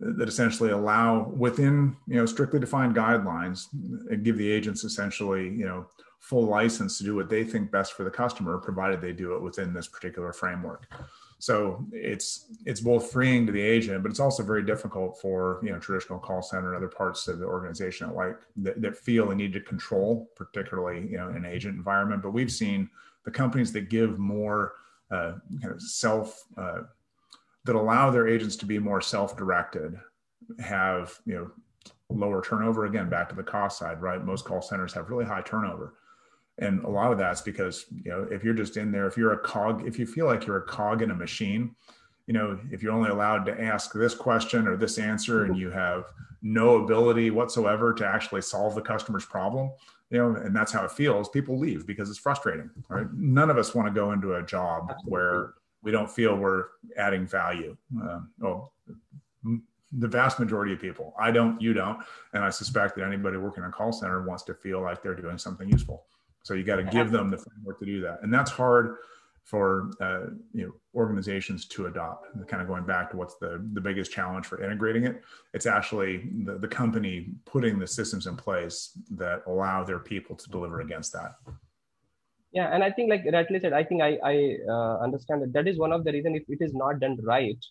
that 0.00 0.28
essentially 0.28 0.70
allow 0.70 1.28
within 1.28 1.96
you 2.08 2.16
know 2.16 2.26
strictly 2.26 2.58
defined 2.58 2.94
guidelines 2.94 3.68
and 4.10 4.24
give 4.24 4.36
the 4.36 4.50
agents 4.50 4.84
essentially 4.84 5.44
you 5.44 5.64
know 5.64 5.86
full 6.18 6.44
license 6.44 6.98
to 6.98 7.04
do 7.04 7.14
what 7.14 7.28
they 7.28 7.44
think 7.44 7.70
best 7.70 7.92
for 7.92 8.02
the 8.02 8.10
customer 8.10 8.58
provided 8.58 9.00
they 9.00 9.12
do 9.12 9.34
it 9.34 9.42
within 9.42 9.72
this 9.72 9.86
particular 9.86 10.32
framework 10.32 10.92
so 11.38 11.84
it's 11.92 12.46
it's 12.64 12.80
both 12.80 13.10
freeing 13.10 13.46
to 13.46 13.52
the 13.52 13.60
agent 13.60 14.02
but 14.02 14.10
it's 14.10 14.20
also 14.20 14.42
very 14.42 14.62
difficult 14.64 15.20
for 15.20 15.60
you 15.62 15.70
know 15.70 15.78
traditional 15.78 16.18
call 16.18 16.42
center 16.42 16.68
and 16.68 16.76
other 16.76 16.88
parts 16.88 17.26
of 17.28 17.38
the 17.38 17.44
organization 17.44 18.08
that 18.08 18.14
like 18.14 18.36
that, 18.56 18.80
that 18.80 18.96
feel 18.96 19.28
they 19.28 19.34
need 19.34 19.52
to 19.52 19.60
control 19.60 20.30
particularly 20.36 21.08
you 21.10 21.16
know 21.16 21.28
in 21.30 21.36
an 21.36 21.44
agent 21.44 21.76
environment. 21.76 22.22
But 22.22 22.30
we've 22.30 22.52
seen 22.52 22.88
the 23.24 23.30
companies 23.30 23.72
that 23.72 23.88
give 23.88 24.18
more 24.18 24.72
uh, 25.10 25.34
kind 25.60 25.74
of 25.74 25.82
self 25.82 26.44
uh, 26.56 26.82
that 27.64 27.76
allow 27.76 28.10
their 28.10 28.28
agents 28.28 28.56
to 28.56 28.66
be 28.66 28.78
more 28.78 29.00
self-directed 29.00 29.98
have 30.60 31.18
you 31.26 31.34
know 31.34 31.50
lower 32.10 32.42
turnover. 32.42 32.86
Again 32.86 33.08
back 33.08 33.28
to 33.30 33.34
the 33.34 33.42
cost 33.42 33.78
side 33.78 34.00
right? 34.00 34.24
Most 34.24 34.44
call 34.44 34.62
centers 34.62 34.92
have 34.92 35.10
really 35.10 35.24
high 35.24 35.42
turnover 35.42 35.94
and 36.58 36.84
a 36.84 36.88
lot 36.88 37.12
of 37.12 37.18
that's 37.18 37.40
because 37.40 37.86
you 38.04 38.10
know 38.10 38.26
if 38.30 38.44
you're 38.44 38.54
just 38.54 38.76
in 38.76 38.92
there 38.92 39.06
if 39.06 39.16
you're 39.16 39.32
a 39.32 39.38
cog 39.38 39.86
if 39.86 39.98
you 39.98 40.06
feel 40.06 40.26
like 40.26 40.46
you're 40.46 40.58
a 40.58 40.66
cog 40.66 41.02
in 41.02 41.10
a 41.10 41.14
machine 41.14 41.74
you 42.26 42.34
know 42.34 42.58
if 42.70 42.82
you're 42.82 42.92
only 42.92 43.10
allowed 43.10 43.44
to 43.44 43.60
ask 43.60 43.92
this 43.92 44.14
question 44.14 44.68
or 44.68 44.76
this 44.76 44.98
answer 44.98 45.44
and 45.44 45.58
you 45.58 45.70
have 45.70 46.04
no 46.42 46.84
ability 46.84 47.30
whatsoever 47.30 47.92
to 47.92 48.06
actually 48.06 48.40
solve 48.40 48.74
the 48.74 48.80
customer's 48.80 49.24
problem 49.24 49.70
you 50.10 50.18
know, 50.18 50.36
and 50.36 50.54
that's 50.54 50.70
how 50.70 50.84
it 50.84 50.92
feels. 50.92 51.28
People 51.28 51.58
leave 51.58 51.86
because 51.86 52.08
it's 52.08 52.18
frustrating. 52.18 52.70
Right? 52.88 53.06
None 53.12 53.50
of 53.50 53.58
us 53.58 53.74
want 53.74 53.88
to 53.88 53.92
go 53.92 54.12
into 54.12 54.34
a 54.34 54.42
job 54.44 54.92
where 55.04 55.54
we 55.82 55.90
don't 55.90 56.10
feel 56.10 56.36
we're 56.36 56.66
adding 56.96 57.26
value. 57.26 57.76
Uh, 58.00 58.20
well, 58.38 58.72
the 59.42 60.08
vast 60.08 60.38
majority 60.38 60.72
of 60.72 60.80
people. 60.80 61.14
I 61.18 61.30
don't, 61.30 61.60
you 61.60 61.72
don't, 61.72 61.98
and 62.32 62.44
I 62.44 62.50
suspect 62.50 62.96
that 62.96 63.04
anybody 63.04 63.38
working 63.38 63.64
in 63.64 63.70
a 63.70 63.72
call 63.72 63.92
center 63.92 64.22
wants 64.22 64.44
to 64.44 64.54
feel 64.54 64.80
like 64.80 65.02
they're 65.02 65.14
doing 65.14 65.36
something 65.36 65.68
useful. 65.68 66.04
So 66.44 66.52
you 66.52 66.62
got 66.62 66.76
to 66.76 66.84
give 66.84 67.10
them 67.10 67.30
the 67.30 67.38
framework 67.38 67.80
to 67.80 67.86
do 67.86 68.00
that, 68.02 68.20
and 68.22 68.32
that's 68.32 68.50
hard 68.50 68.96
for 69.44 69.90
uh, 70.00 70.26
you 70.52 70.66
know 70.66 70.72
organizations 70.94 71.66
to 71.66 71.86
adopt. 71.86 72.34
And 72.34 72.46
kind 72.46 72.60
of 72.60 72.68
going 72.68 72.84
back 72.84 73.10
to 73.10 73.16
what's 73.16 73.36
the 73.36 73.66
the 73.72 73.80
biggest 73.80 74.12
challenge 74.12 74.44
for 74.46 74.62
integrating 74.62 75.04
it, 75.04 75.22
it's 75.54 75.64
actually 75.64 76.30
the, 76.44 76.58
the 76.58 76.68
company 76.68 77.30
putting 77.46 77.78
the 77.78 77.86
systems 77.86 78.26
in 78.26 78.36
place 78.36 78.98
that 79.12 79.42
allow 79.46 79.84
their 79.84 79.98
people 79.98 80.36
to 80.36 80.50
deliver 80.50 80.80
against 80.82 81.14
that. 81.14 81.36
Yeah, 82.52 82.68
and 82.72 82.84
I 82.84 82.90
think 82.90 83.08
like 83.08 83.22
rightly 83.32 83.58
said, 83.58 83.72
I 83.72 83.84
think 83.84 84.02
I 84.02 84.18
I 84.22 84.56
uh, 84.68 84.98
understand 84.98 85.42
that 85.42 85.54
that 85.54 85.66
is 85.66 85.78
one 85.78 85.92
of 85.92 86.04
the 86.04 86.12
reason 86.12 86.36
if 86.36 86.44
it 86.48 86.58
is 86.60 86.74
not 86.74 87.00
done 87.00 87.16
right, 87.24 87.62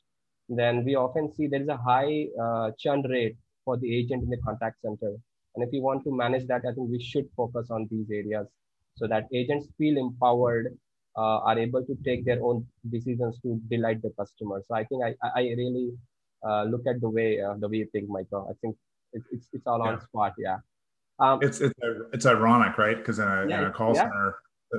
then 0.50 0.84
we 0.84 0.96
often 0.96 1.32
see 1.32 1.46
there 1.46 1.62
is 1.62 1.68
a 1.68 1.78
high 1.78 2.26
uh, 2.42 2.72
churn 2.80 3.04
rate 3.04 3.38
for 3.66 3.78
the 3.78 3.96
agent 3.96 4.24
in 4.24 4.30
the 4.32 4.38
contact 4.38 4.82
center. 4.82 5.16
And 5.56 5.64
if 5.64 5.70
we 5.72 5.80
want 5.80 6.04
to 6.06 6.12
manage 6.12 6.48
that, 6.48 6.64
I 6.68 6.74
think 6.74 6.90
we 6.90 7.00
should 7.00 7.28
focus 7.38 7.70
on 7.70 7.88
these 7.92 8.08
areas 8.12 8.48
so 8.96 9.08
that 9.08 9.28
agents 9.34 9.68
feel 9.78 9.98
empowered 9.98 10.78
uh, 11.18 11.40
are 11.40 11.60
able 11.60 11.84
to 11.86 11.96
take 12.04 12.26
their 12.26 12.44
own 12.44 12.66
decisions 12.90 13.40
to 13.42 13.60
delight 13.70 14.02
the 14.02 14.12
customer. 14.20 14.62
So 14.68 14.76
I 14.76 14.84
think 14.86 15.04
I, 15.04 15.16
I 15.36 15.42
really 15.42 15.92
uh, 16.48 16.64
look 16.64 16.82
at 16.88 17.02
the 17.02 17.10
way 17.10 17.40
uh, 17.42 17.56
the 17.60 17.70
way 17.70 17.78
you 17.78 17.88
think, 17.92 18.10
Michael. 18.10 18.48
I 18.50 18.54
think 18.62 18.76
it's 19.14 19.26
it's, 19.32 19.48
it's 19.54 19.68
all 19.68 19.80
yeah. 19.84 19.92
on 19.92 20.02
spot. 20.02 20.34
Yeah. 20.38 20.58
Um, 21.20 21.40
it's 21.42 21.62
it's 21.62 21.74
it's 22.14 22.26
ironic, 22.26 22.78
right? 22.78 22.98
Because 22.98 23.20
in, 23.20 23.50
yeah, 23.50 23.60
in, 23.60 23.66
a 23.66 23.72
call 23.72 23.94
yeah. 23.96 24.04
center, 24.04 24.36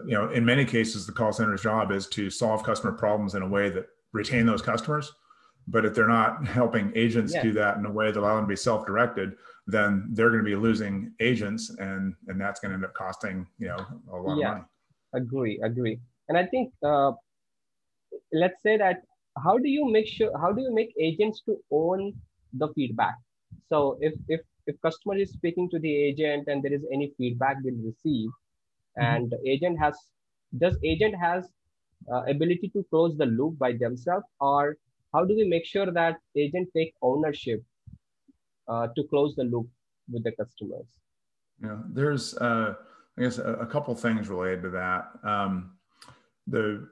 you 0.07 0.15
know, 0.15 0.31
in 0.31 0.45
many 0.45 0.65
cases, 0.65 1.07
the 1.07 1.13
call 1.13 1.33
center's 1.33 1.63
job 1.63 1.93
is 1.93 2.07
to 2.09 2.31
solve 2.31 2.65
customer 2.65 2.93
problems 2.93 3.35
in 3.35 3.43
a 3.43 3.49
way 3.49 3.71
that 3.71 3.87
retain 4.13 4.47
those 4.47 4.63
customers. 4.63 5.13
But 5.67 5.85
if 5.85 5.95
they're 5.95 6.09
not 6.09 6.47
helping 6.47 6.93
agents 6.95 7.35
do 7.43 7.53
that 7.53 7.79
in 7.79 7.87
a 7.87 7.91
way 7.91 8.11
that 8.11 8.19
allow 8.19 8.37
them 8.37 8.45
to 8.45 8.49
be 8.49 8.57
self-directed, 8.57 9.37
then 9.67 10.09
they're 10.13 10.29
going 10.29 10.45
to 10.45 10.45
be 10.45 10.57
losing 10.57 11.13
agents, 11.21 11.71
and 11.79 12.15
and 12.29 12.41
that's 12.41 12.61
going 12.61 12.71
to 12.71 12.75
end 12.75 12.85
up 12.85 12.95
costing 12.95 13.47
you 13.59 13.69
know 13.69 13.79
a 14.13 14.17
lot 14.17 14.33
of 14.33 14.45
money. 14.45 14.65
Agree, 15.15 15.61
agree 15.63 16.01
and 16.29 16.39
i 16.39 16.45
think 16.47 16.73
uh, 16.83 17.13
let's 18.33 18.63
say 18.63 18.77
that 18.77 19.03
how 19.45 19.59
do 19.59 19.69
you 19.69 19.91
make 19.91 20.07
sure 20.07 20.31
how 20.39 20.53
do 20.53 20.63
you 20.63 20.75
make 20.75 20.93
agents 20.99 21.43
to 21.47 21.57
own 21.71 22.13
the 22.55 22.69
feedback 22.75 23.17
so 23.69 23.99
if 24.01 24.15
if 24.29 24.41
if 24.67 24.81
customer 24.81 25.17
is 25.17 25.33
speaking 25.33 25.69
to 25.69 25.79
the 25.79 25.95
agent 25.95 26.49
and 26.49 26.63
there 26.63 26.73
is 26.73 26.85
any 26.93 27.13
feedback 27.19 27.57
they 27.63 27.71
receive 27.71 28.31
mm-hmm. 28.31 29.03
and 29.03 29.31
the 29.31 29.41
agent 29.49 29.79
has 29.79 29.99
does 30.59 30.77
agent 30.85 31.15
has 31.15 31.49
uh, 32.13 32.23
ability 32.29 32.69
to 32.69 32.85
close 32.91 33.17
the 33.17 33.27
loop 33.27 33.59
by 33.59 33.73
themselves 33.73 34.27
or 34.41 34.77
how 35.15 35.25
do 35.25 35.37
we 35.37 35.47
make 35.49 35.65
sure 35.65 35.91
that 35.91 36.17
agent 36.37 36.69
take 36.77 36.93
ownership 37.01 37.63
uh, 38.69 38.89
to 38.97 39.05
close 39.05 39.35
the 39.37 39.45
loop 39.45 39.69
with 40.11 40.25
the 40.25 40.33
customers? 40.33 40.87
Yeah 41.63 41.79
there's 41.89 42.37
uh, 42.39 42.75
i 43.17 43.23
guess 43.23 43.39
a, 43.39 43.53
a 43.55 43.67
couple 43.67 43.95
things 43.95 44.29
related 44.29 44.63
to 44.63 44.71
that. 44.71 45.03
Um, 45.23 45.53
the 46.47 46.89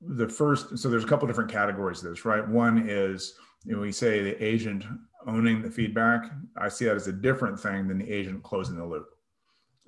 the 0.00 0.28
first 0.28 0.78
so 0.78 0.88
there's 0.88 1.04
a 1.04 1.08
couple 1.08 1.26
different 1.26 1.50
categories 1.50 2.04
of 2.04 2.10
this 2.10 2.24
right? 2.24 2.46
One 2.46 2.88
is 2.88 3.34
you 3.64 3.74
know, 3.74 3.80
we 3.80 3.92
say 3.92 4.22
the 4.22 4.42
agent 4.44 4.84
owning 5.26 5.60
the 5.62 5.70
feedback. 5.70 6.30
I 6.56 6.68
see 6.68 6.84
that 6.84 6.94
as 6.94 7.08
a 7.08 7.12
different 7.12 7.58
thing 7.58 7.88
than 7.88 7.98
the 7.98 8.10
agent 8.10 8.42
closing 8.42 8.76
the 8.76 8.86
loop. 8.86 9.08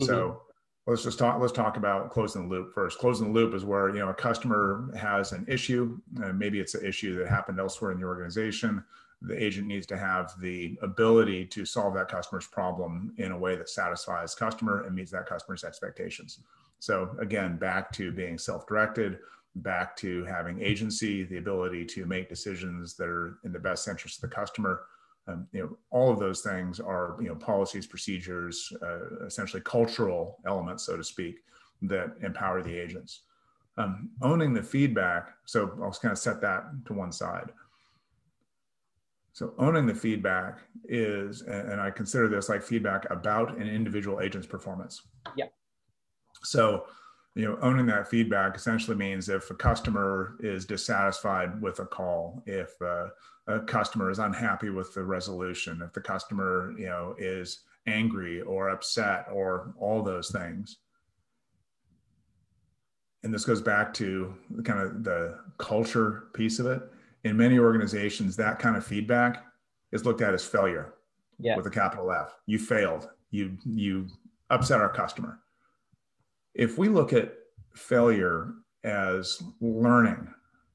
Mm-hmm. 0.01 0.07
so 0.07 0.43
let's 0.87 1.03
just 1.03 1.19
talk 1.19 1.41
let's 1.41 1.53
talk 1.53 1.77
about 1.77 2.11
closing 2.11 2.49
the 2.49 2.55
loop 2.55 2.75
first 2.75 2.99
closing 2.99 3.33
the 3.33 3.39
loop 3.39 3.55
is 3.55 3.65
where 3.65 3.89
you 3.91 3.99
know 3.99 4.09
a 4.09 4.15
customer 4.15 4.91
has 4.97 5.33
an 5.33 5.45
issue 5.49 5.99
uh, 6.25 6.33
maybe 6.33 6.59
it's 6.61 6.75
an 6.75 6.85
issue 6.85 7.19
that 7.19 7.29
happened 7.29 7.59
elsewhere 7.61 7.93
in 7.93 8.01
the 8.01 8.07
organization 8.07 8.83
the 9.23 9.43
agent 9.43 9.67
needs 9.67 9.87
to 9.87 9.99
have 9.99 10.33
the 10.41 10.79
ability 10.81 11.45
to 11.45 11.67
solve 11.67 11.93
that 11.93 12.09
customer's 12.09 12.47
problem 12.47 13.13
in 13.19 13.33
a 13.33 13.39
way 13.39 13.55
that 13.55 13.69
satisfies 13.69 14.35
customer 14.35 14.85
and 14.85 14.95
meets 14.97 15.11
that 15.11 15.27
customer's 15.27 15.65
expectations 15.65 16.41
so 16.81 17.15
again, 17.21 17.57
back 17.57 17.93
to 17.93 18.11
being 18.11 18.39
self-directed, 18.39 19.19
back 19.57 19.97
to 19.99 20.25
having 20.25 20.61
agency, 20.61 21.25
the 21.25 21.37
ability 21.37 21.85
to 21.85 22.07
make 22.07 22.29
decisions 22.29 22.95
that 22.97 23.09
are 23.09 23.39
in 23.45 23.53
the 23.53 23.59
best 23.59 23.87
interest 23.87 24.17
of 24.17 24.31
the 24.31 24.35
customer. 24.35 24.83
Um, 25.31 25.47
you 25.53 25.61
know, 25.61 25.77
all 25.91 26.13
of 26.13 26.19
those 26.19 26.41
things 26.41 26.81
are 26.81 27.17
you 27.21 27.29
know 27.29 27.35
policies, 27.35 27.87
procedures, 27.87 28.73
uh, 28.83 29.25
essentially 29.27 29.63
cultural 29.63 30.39
elements, 30.47 30.85
so 30.87 30.97
to 30.97 31.05
speak, 31.05 31.41
that 31.83 32.15
empower 32.23 32.63
the 32.63 32.77
agents. 32.77 33.23
Um, 33.77 34.11
owning 34.21 34.53
the 34.53 34.63
feedback. 34.63 35.31
So 35.47 35.79
I'll 35.83 35.91
just 35.91 36.03
kind 36.03 36.13
of 36.13 36.19
set 36.19 36.41
that 36.43 36.65
to 36.87 36.93
one 36.93 37.13
side. 37.13 37.51
So 39.33 39.55
owning 39.59 39.87
the 39.87 39.95
feedback 39.95 40.59
is, 40.87 41.43
and 41.43 41.81
I 41.81 41.91
consider 41.91 42.29
this 42.29 42.49
like 42.49 42.63
feedback 42.63 43.09
about 43.11 43.57
an 43.57 43.69
individual 43.69 44.21
agent's 44.21 44.47
performance. 44.47 45.03
Yeah. 45.37 45.47
So, 46.43 46.87
you 47.37 47.47
know, 47.47 47.59
owning 47.63 47.87
that 47.87 48.09
feedback 48.09 48.57
essentially 48.57 48.97
means 48.97 49.29
if 49.29 49.51
a 49.51 49.55
customer 49.55 50.37
is 50.41 50.67
dissatisfied 50.67 51.63
with 51.63 51.79
a 51.79 51.87
call, 51.87 52.43
if 52.45 52.71
uh, 52.83 53.07
a 53.51 53.61
customer 53.61 54.11
is 54.11 54.19
unhappy 54.19 54.71
with 54.71 54.95
the 54.95 55.03
resolution, 55.03 55.83
if 55.85 55.93
the 55.93 56.01
customer, 56.01 56.75
you 56.79 56.87
know, 56.87 57.15
is 57.19 57.61
angry 57.87 58.43
or 58.43 58.71
upset 58.71 59.27
or 59.33 59.75
all 59.79 60.03
those 60.03 60.31
things. 60.31 60.79
And 63.23 63.35
this 63.35 63.45
goes 63.45 63.61
back 63.61 63.93
to 63.95 64.35
the, 64.51 64.63
kind 64.63 64.81
of 64.81 65.05
the 65.05 65.39
culture 65.59 66.25
piece 66.33 66.59
of 66.59 66.67
it. 66.67 66.83
In 67.25 67.37
many 67.37 67.59
organizations, 67.59 68.37
that 68.37 68.59
kind 68.59 68.77
of 68.77 68.87
feedback 68.87 69.45
is 69.93 70.07
looked 70.07 70.23
at 70.23 70.33
as 70.33 70.45
failure 70.45 70.95
yeah. 71.39 71.57
with 71.57 71.67
a 71.67 71.71
capital 71.71 72.11
F. 72.11 72.35
You 72.47 72.59
failed. 72.59 73.11
You 73.31 73.57
you 73.65 74.07
upset 74.49 74.81
our 74.81 74.93
customer 74.93 75.41
if 76.55 76.79
we 76.79 76.89
look 76.89 77.13
at 77.13 77.35
failure 77.75 78.53
as 78.85 79.43
learning 79.61 80.29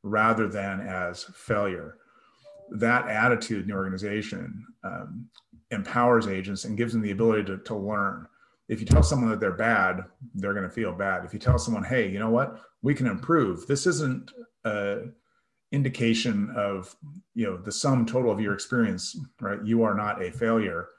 rather 0.04 0.48
than 0.48 0.82
as 0.82 1.24
failure, 1.36 1.98
that 2.71 3.08
attitude 3.08 3.63
in 3.63 3.67
the 3.69 3.75
organization 3.75 4.65
um, 4.84 5.28
empowers 5.71 6.28
agents 6.28 6.65
and 6.65 6.78
gives 6.78 6.93
them 6.93 7.01
the 7.01 7.12
ability 7.12 7.43
to, 7.45 7.58
to 7.60 7.75
learn. 7.75 8.28
If 8.67 8.80
you 8.80 8.86
tell 8.86 9.04
someone 9.04 9.30
that 9.30 9.39
they're 9.39 9.51
bad, 9.51 10.04
they're 10.34 10.54
going 10.54 10.63
to 10.63 10.69
feel 10.69 10.91
bad. 10.91 11.23
If 11.23 11.34
you 11.34 11.39
tell 11.39 11.60
someone, 11.60 11.84
hey, 11.84 12.10
you 12.10 12.19
know 12.19 12.32
what, 12.32 12.62
we 12.82 12.95
can 12.95 13.08
improve, 13.08 13.67
this 13.67 13.86
isn't 13.86 14.32
an 14.63 15.13
indication 15.71 16.51
of 16.56 16.95
you 17.34 17.45
know 17.45 17.58
the 17.58 17.71
sum 17.71 18.06
total 18.06 18.32
of 18.32 18.39
your 18.39 18.54
experience, 18.54 19.17
right? 19.41 19.63
You 19.63 19.84
are 19.84 19.93
not 19.93 20.23
a 20.23 20.32
failure 20.32 20.89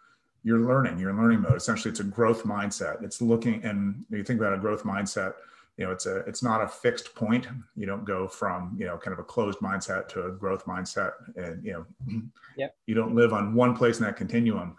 you're 0.46 0.60
learning, 0.60 0.96
you're 0.96 1.10
in 1.10 1.16
learning 1.16 1.40
mode. 1.40 1.56
Essentially, 1.56 1.90
it's 1.90 1.98
a 1.98 2.04
growth 2.04 2.44
mindset. 2.44 3.02
It's 3.02 3.20
looking, 3.20 3.64
and 3.64 4.04
you 4.10 4.22
think 4.22 4.38
about 4.38 4.54
a 4.54 4.58
growth 4.58 4.84
mindset, 4.84 5.32
you 5.76 5.84
know, 5.84 5.92
it's 5.92 6.06
a, 6.06 6.18
it's 6.20 6.42
not 6.42 6.62
a 6.62 6.68
fixed 6.68 7.14
point. 7.14 7.46
You 7.76 7.86
don't 7.86 8.04
go 8.04 8.26
from, 8.26 8.74
you 8.78 8.86
know, 8.86 8.96
kind 8.96 9.12
of 9.12 9.18
a 9.18 9.24
closed 9.24 9.58
mindset 9.58 10.08
to 10.08 10.26
a 10.26 10.30
growth 10.30 10.64
mindset. 10.64 11.12
And, 11.36 11.62
you 11.64 11.72
know, 11.72 12.22
yep. 12.56 12.74
you 12.86 12.94
don't 12.94 13.14
live 13.14 13.32
on 13.32 13.54
one 13.54 13.76
place 13.76 13.98
in 13.98 14.04
that 14.06 14.16
continuum, 14.16 14.76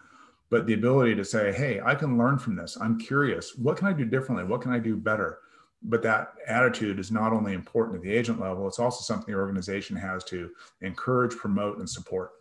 but 0.50 0.66
the 0.66 0.74
ability 0.74 1.14
to 1.16 1.24
say, 1.24 1.54
Hey, 1.54 1.80
I 1.86 1.94
can 1.94 2.18
learn 2.18 2.40
from 2.40 2.56
this. 2.56 2.78
I'm 2.82 2.98
curious. 2.98 3.56
What 3.56 3.78
can 3.78 3.88
I 3.88 3.94
do 3.94 4.06
differently? 4.06 4.46
What 4.46 4.62
can 4.62 4.72
I 4.72 4.80
do 4.80 4.96
better? 4.96 5.40
But 5.84 6.02
that 6.02 6.34
attitude 6.48 6.98
is 6.98 7.12
not 7.12 7.32
only 7.32 7.54
important 7.54 7.98
at 7.98 8.02
the 8.02 8.12
agent 8.12 8.40
level, 8.40 8.68
it's 8.68 8.80
also 8.80 9.02
something 9.02 9.32
the 9.32 9.40
organization 9.40 9.96
has 9.96 10.24
to 10.26 10.50
encourage, 10.82 11.36
promote, 11.36 11.78
and 11.78 11.88
support. 11.88 12.32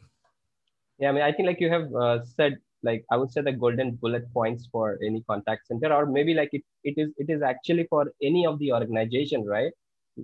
Yeah, 0.98 1.10
I 1.10 1.12
mean, 1.12 1.22
I 1.22 1.32
think 1.32 1.46
like 1.46 1.60
you 1.60 1.68
have 1.68 1.94
uh, 1.94 2.24
said 2.24 2.56
like 2.88 3.04
i 3.10 3.16
would 3.16 3.30
say 3.32 3.42
the 3.48 3.52
golden 3.64 3.90
bullet 4.02 4.26
points 4.32 4.68
for 4.72 4.98
any 5.08 5.20
contact 5.30 5.66
center 5.66 5.92
or 5.92 6.06
maybe 6.16 6.34
like 6.40 6.50
it, 6.52 6.64
it 6.84 6.94
is 6.96 7.10
it 7.18 7.28
is 7.34 7.42
actually 7.42 7.86
for 7.92 8.02
any 8.22 8.44
of 8.50 8.58
the 8.58 8.72
organization 8.72 9.44
right 9.44 9.72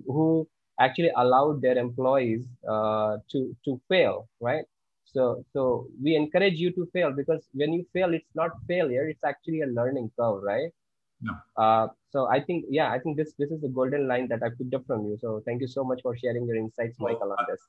who 0.07 0.47
actually 0.79 1.11
allowed 1.17 1.61
their 1.61 1.77
employees 1.77 2.45
uh, 2.75 3.17
to 3.31 3.55
to 3.65 3.79
fail 3.89 4.27
right 4.49 4.65
so 5.13 5.43
so 5.53 5.87
we 6.01 6.15
encourage 6.15 6.57
you 6.65 6.71
to 6.77 6.87
fail 6.93 7.11
because 7.11 7.49
when 7.53 7.73
you 7.73 7.85
fail 7.93 8.13
it's 8.13 8.35
not 8.41 8.51
failure 8.67 9.07
it's 9.07 9.27
actually 9.33 9.61
a 9.61 9.73
learning 9.79 10.09
curve 10.19 10.41
right 10.53 10.71
no. 11.23 11.33
Uh, 11.55 11.87
so 12.09 12.27
I 12.27 12.41
think, 12.41 12.65
yeah, 12.69 12.91
I 12.91 12.99
think 12.99 13.17
this 13.17 13.33
this 13.39 13.49
is 13.49 13.61
the 13.61 13.69
golden 13.69 14.07
line 14.07 14.27
that 14.27 14.43
I 14.43 14.49
picked 14.57 14.73
up 14.73 14.85
from 14.85 15.05
you. 15.05 15.17
So 15.21 15.41
thank 15.45 15.61
you 15.61 15.67
so 15.67 15.83
much 15.83 16.01
for 16.01 16.17
sharing 16.17 16.45
your 16.45 16.57
insights, 16.57 16.99
Michael, 16.99 17.31
on 17.31 17.45
this 17.49 17.61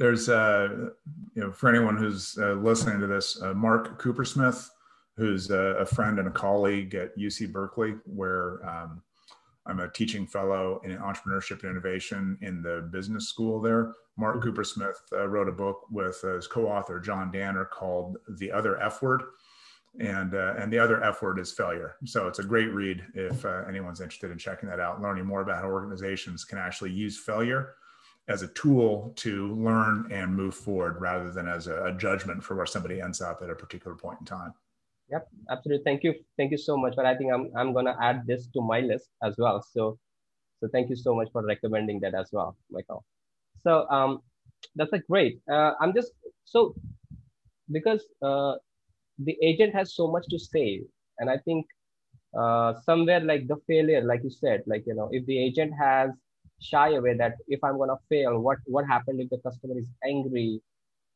there's 0.00 0.30
uh, 0.30 0.88
you 1.34 1.42
know 1.42 1.52
for 1.52 1.68
anyone 1.68 1.96
who's 1.96 2.36
uh, 2.40 2.54
listening 2.54 2.98
to 3.00 3.06
this, 3.06 3.40
uh, 3.42 3.52
Mark 3.52 4.02
Coopersmith, 4.02 4.66
who's 5.16 5.50
a, 5.50 5.76
a, 5.78 5.84
friend 5.86 6.18
and 6.18 6.26
a 6.26 6.30
colleague 6.30 6.94
at 6.94 7.16
UC 7.18 7.52
Berkeley, 7.52 7.96
where 8.06 8.66
um, 8.66 9.02
I'm 9.66 9.78
a 9.80 9.90
teaching 9.90 10.26
fellow 10.26 10.80
in 10.84 10.96
entrepreneurship 10.96 11.62
and 11.62 11.72
innovation 11.72 12.38
in 12.40 12.62
the 12.62 12.88
business 12.90 13.28
school 13.28 13.60
there. 13.60 13.92
Mark 14.16 14.36
mm-hmm. 14.36 14.48
Coopersmith 14.48 14.96
uh, 15.12 15.28
wrote 15.28 15.50
a 15.50 15.52
book 15.52 15.82
with 15.90 16.18
uh, 16.24 16.36
his 16.36 16.46
co-author 16.46 16.98
John 16.98 17.30
Danner 17.30 17.66
called 17.66 18.16
"The 18.38 18.50
Other 18.50 18.80
F 18.80 19.02
Word." 19.02 19.22
and 19.98 20.34
uh, 20.34 20.54
and 20.56 20.72
the 20.72 20.78
other 20.78 21.02
F 21.02 21.20
word 21.20 21.38
is 21.40 21.52
failure. 21.52 21.96
So 22.06 22.26
it's 22.26 22.38
a 22.38 22.44
great 22.44 22.72
read 22.72 23.04
if 23.12 23.44
uh, 23.44 23.64
anyone's 23.68 24.00
interested 24.00 24.30
in 24.30 24.38
checking 24.38 24.68
that 24.70 24.80
out, 24.80 25.02
learning 25.02 25.26
more 25.26 25.42
about 25.42 25.60
how 25.60 25.68
organizations 25.68 26.44
can 26.44 26.58
actually 26.58 26.92
use 26.92 27.18
failure 27.18 27.74
as 28.28 28.42
a 28.42 28.48
tool 28.48 29.12
to 29.16 29.54
learn 29.54 30.06
and 30.12 30.34
move 30.34 30.54
forward 30.54 31.00
rather 31.00 31.30
than 31.30 31.48
as 31.48 31.66
a, 31.66 31.86
a, 31.86 31.92
judgment 31.92 32.42
for 32.42 32.54
where 32.54 32.66
somebody 32.66 33.00
ends 33.00 33.20
up 33.20 33.40
at 33.42 33.50
a 33.50 33.54
particular 33.54 33.96
point 33.96 34.20
in 34.20 34.26
time. 34.26 34.52
Yep, 35.10 35.28
absolutely. 35.50 35.84
Thank 35.84 36.04
you. 36.04 36.14
Thank 36.36 36.52
you 36.52 36.58
so 36.58 36.76
much. 36.76 36.94
But 36.94 37.06
I 37.06 37.16
think 37.16 37.32
I'm, 37.32 37.50
I'm 37.56 37.72
going 37.72 37.86
to 37.86 37.96
add 38.00 38.26
this 38.26 38.46
to 38.54 38.60
my 38.60 38.80
list 38.80 39.08
as 39.22 39.34
well. 39.36 39.60
So, 39.62 39.98
So 40.60 40.68
thank 40.70 40.90
you 40.90 40.96
so 40.96 41.14
much 41.14 41.28
for 41.32 41.44
recommending 41.44 41.98
that 42.00 42.14
as 42.14 42.28
well, 42.32 42.56
Michael. 42.70 43.04
So 43.64 43.88
um, 43.88 44.22
that's 44.76 44.92
a 44.92 44.98
great. 44.98 45.40
Uh, 45.50 45.72
I'm 45.80 45.92
just 45.92 46.12
so 46.44 46.74
because 47.72 48.02
uh, 48.22 48.54
the 49.18 49.36
agent 49.42 49.74
has 49.74 49.94
so 49.94 50.10
much 50.10 50.26
to 50.30 50.38
say, 50.38 50.82
and 51.18 51.30
I 51.30 51.38
think 51.38 51.66
uh, 52.38 52.74
somewhere 52.84 53.20
like 53.20 53.48
the 53.48 53.56
failure, 53.66 54.02
like 54.02 54.22
you 54.22 54.30
said, 54.30 54.62
like 54.66 54.84
you 54.86 54.94
know, 54.94 55.08
if 55.12 55.26
the 55.26 55.38
agent 55.38 55.72
has 55.78 56.10
shy 56.60 56.94
away 56.94 57.14
that 57.16 57.36
if 57.48 57.62
I'm 57.64 57.78
gonna 57.78 57.98
fail, 58.08 58.38
what 58.38 58.58
what 58.66 58.86
happened 58.86 59.20
if 59.20 59.30
the 59.30 59.38
customer 59.38 59.78
is 59.78 59.88
angry, 60.04 60.60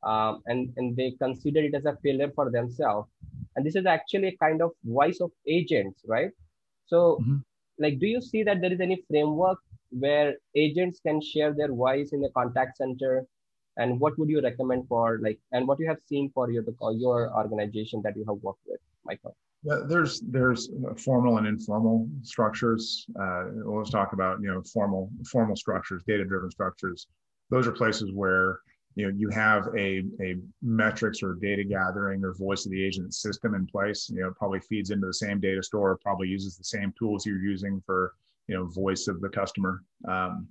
um, 0.03 0.43
and 0.47 0.73
and 0.77 0.97
they 0.97 1.13
consider 1.13 1.61
it 1.61 1.75
as 1.75 1.85
a 1.85 1.97
failure 2.03 2.31
for 2.35 2.51
themselves, 2.51 3.09
and 3.57 3.65
this 3.65 3.77
is 3.77 3.87
actually 3.87 4.29
a 4.29 4.37
kind 4.37 4.63
of 4.63 4.73
voice 4.85 5.21
of 5.21 5.31
agents, 5.47 6.01
right? 6.07 6.31
So, 6.87 7.19
mm-hmm. 7.23 7.37
like, 7.79 7.99
do 7.99 8.07
you 8.07 8.21
see 8.21 8.43
that 8.43 8.61
there 8.61 8.73
is 8.73 8.81
any 8.81 9.03
framework 9.09 9.59
where 9.91 10.35
agents 10.55 11.01
can 11.01 11.21
share 11.21 11.53
their 11.53 11.73
voice 11.73 12.13
in 12.13 12.21
the 12.21 12.31
contact 12.31 12.79
center 12.79 13.27
and 13.77 13.99
what 14.01 14.19
would 14.19 14.29
you 14.29 14.41
recommend 14.41 14.87
for 14.89 15.19
like 15.23 15.39
and 15.53 15.67
what 15.67 15.79
you 15.79 15.87
have 15.87 15.99
seen 16.07 16.31
for 16.35 16.51
your 16.51 16.65
your 16.93 17.35
organization 17.37 18.01
that 18.03 18.17
you 18.17 18.25
have 18.27 18.37
worked 18.43 18.67
with 18.67 18.81
michael 19.05 19.37
there's 19.65 20.21
there's 20.21 20.69
formal 20.99 21.39
and 21.39 21.47
informal 21.47 22.09
structures. 22.23 23.07
Uh, 23.19 23.45
let's 23.65 23.91
talk 23.91 24.13
about 24.13 24.41
you 24.41 24.49
know 24.49 24.63
formal 24.63 25.11
formal 25.31 25.57
structures, 25.57 26.03
data 26.07 26.25
driven 26.25 26.51
structures. 26.51 27.07
Those 27.51 27.67
are 27.67 27.73
places 27.73 28.13
where 28.13 28.61
you 28.95 29.07
know 29.07 29.13
you 29.17 29.31
have 29.31 29.69
a, 29.77 30.03
a 30.21 30.37
metrics 30.63 31.23
or 31.23 31.35
data 31.35 31.65
gathering 31.65 32.23
or 32.25 32.35
voice 32.35 32.67
of 32.67 32.73
the 32.73 32.85
agent 32.85 33.15
system 33.15 33.55
in 33.55 33.67
place. 33.67 34.11
You 34.11 34.21
know, 34.21 34.33
probably 34.37 34.61
feeds 34.61 34.91
into 34.91 35.07
the 35.07 35.15
same 35.15 35.41
data 35.41 35.63
store, 35.63 35.99
probably 36.03 36.29
uses 36.29 36.57
the 36.57 36.65
same 36.65 36.93
tools 36.99 37.25
you're 37.25 37.43
using 37.43 37.83
for 37.87 38.15
you 38.49 38.57
know 38.57 38.67
voice 38.67 39.09
of 39.09 39.21
the 39.21 39.31
customer. 39.31 39.83
Um, 40.07 40.49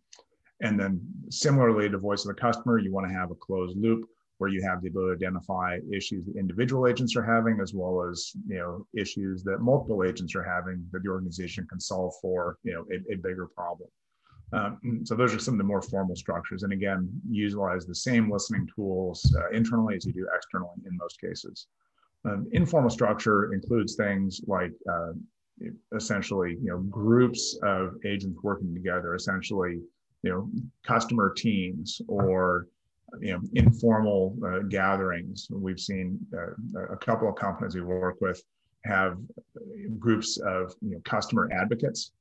and 0.61 0.79
then 0.79 1.01
similarly 1.29 1.89
to 1.89 1.97
voice 1.97 2.25
of 2.25 2.33
the 2.33 2.41
customer, 2.41 2.79
you 2.79 2.91
want 2.91 3.07
to 3.07 3.13
have 3.13 3.31
a 3.31 3.35
closed 3.35 3.77
loop 3.77 4.07
where 4.43 4.51
you 4.51 4.61
have 4.61 4.81
the 4.81 4.89
ability 4.89 5.17
to 5.17 5.25
identify 5.25 5.79
issues 5.89 6.25
that 6.25 6.35
individual 6.35 6.85
agents 6.85 7.15
are 7.15 7.23
having, 7.23 7.61
as 7.61 7.73
well 7.73 8.05
as 8.05 8.33
you 8.45 8.57
know 8.57 8.85
issues 8.93 9.41
that 9.41 9.61
multiple 9.61 10.03
agents 10.03 10.35
are 10.35 10.43
having 10.43 10.85
that 10.91 11.01
the 11.01 11.07
organization 11.07 11.65
can 11.69 11.79
solve 11.79 12.13
for 12.21 12.57
you 12.63 12.73
know 12.73 12.85
a, 12.91 13.13
a 13.13 13.15
bigger 13.15 13.47
problem. 13.47 13.87
Um, 14.51 14.99
so 15.05 15.15
those 15.15 15.33
are 15.33 15.39
some 15.39 15.53
of 15.53 15.59
the 15.59 15.63
more 15.63 15.81
formal 15.81 16.17
structures, 16.17 16.63
and 16.63 16.73
again, 16.73 17.09
utilize 17.29 17.85
the 17.85 17.95
same 17.95 18.29
listening 18.29 18.67
tools 18.75 19.33
uh, 19.39 19.49
internally 19.51 19.95
as 19.95 20.05
you 20.05 20.11
do 20.11 20.27
externally 20.35 20.75
in 20.85 20.97
most 20.97 21.21
cases. 21.21 21.67
Um, 22.25 22.45
informal 22.51 22.89
structure 22.89 23.53
includes 23.53 23.95
things 23.95 24.41
like 24.45 24.73
uh, 24.91 25.13
essentially 25.95 26.57
you 26.61 26.69
know 26.69 26.79
groups 26.79 27.57
of 27.63 27.95
agents 28.05 28.39
working 28.43 28.73
together, 28.73 29.15
essentially 29.15 29.79
you 30.21 30.29
know 30.29 30.49
customer 30.85 31.33
teams 31.33 32.01
or 32.09 32.67
you 33.19 33.33
know 33.33 33.41
informal 33.53 34.35
uh, 34.45 34.59
gatherings. 34.59 35.47
We've 35.51 35.79
seen 35.79 36.19
uh, 36.35 36.93
a 36.93 36.97
couple 36.97 37.29
of 37.29 37.35
companies 37.35 37.75
we 37.75 37.81
work 37.81 38.17
with 38.21 38.41
have 38.85 39.17
groups 39.99 40.37
of 40.37 40.73
you 40.81 40.91
know 40.91 41.01
customer 41.05 41.49
advocates 41.53 42.11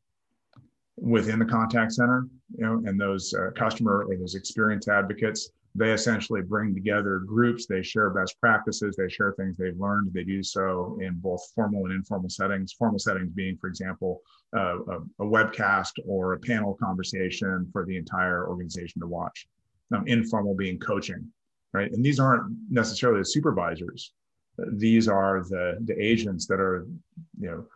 within 0.97 1.39
the 1.39 1.45
contact 1.45 1.93
center 1.93 2.27
you 2.57 2.65
know 2.65 2.83
and 2.87 3.01
those 3.01 3.35
uh, 3.35 3.51
customer 3.57 4.05
or 4.05 4.17
those 4.17 4.35
experience 4.35 4.89
advocates 4.89 5.51
they 5.75 5.93
essentially 5.93 6.43
bring 6.43 6.75
together 6.75 7.21
groups 7.21 7.67
they 7.67 7.83
share 7.83 8.11
best 8.11 8.39
practices 8.41 8.95
they 8.97 9.09
share 9.09 9.33
things 9.33 9.57
they've 9.57 9.81
learned 9.81 10.13
they 10.13 10.23
do 10.23 10.43
so 10.43 10.99
in 11.01 11.15
both 11.15 11.43
formal 11.55 11.87
and 11.87 11.95
informal 11.95 12.29
settings 12.29 12.75
formal 12.75 12.99
settings 12.99 13.33
being 13.33 13.57
for 13.57 13.69
example 13.69 14.21
uh, 14.55 14.77
a, 14.79 14.99
a, 15.21 15.25
webcast 15.25 15.93
or 16.07 16.35
a 16.35 16.39
panel 16.39 16.75
conversation 16.75 17.67
for 17.73 17.87
the 17.87 17.97
entire 17.97 18.47
organization 18.47 19.01
to 19.01 19.07
watch 19.07 19.49
um, 19.95 20.07
informal 20.07 20.55
being 20.55 20.79
coaching 20.79 21.27
right 21.73 21.93
and 21.93 22.05
these 22.05 22.21
aren't 22.21 22.55
necessarily 22.71 23.21
the 23.21 23.25
supervisors 23.25 24.13
these 24.73 25.09
are 25.09 25.43
the 25.49 25.79
the 25.85 25.95
agents 26.03 26.47
that 26.47 26.61
are 26.61 26.87
you 27.41 27.51
know 27.51 27.67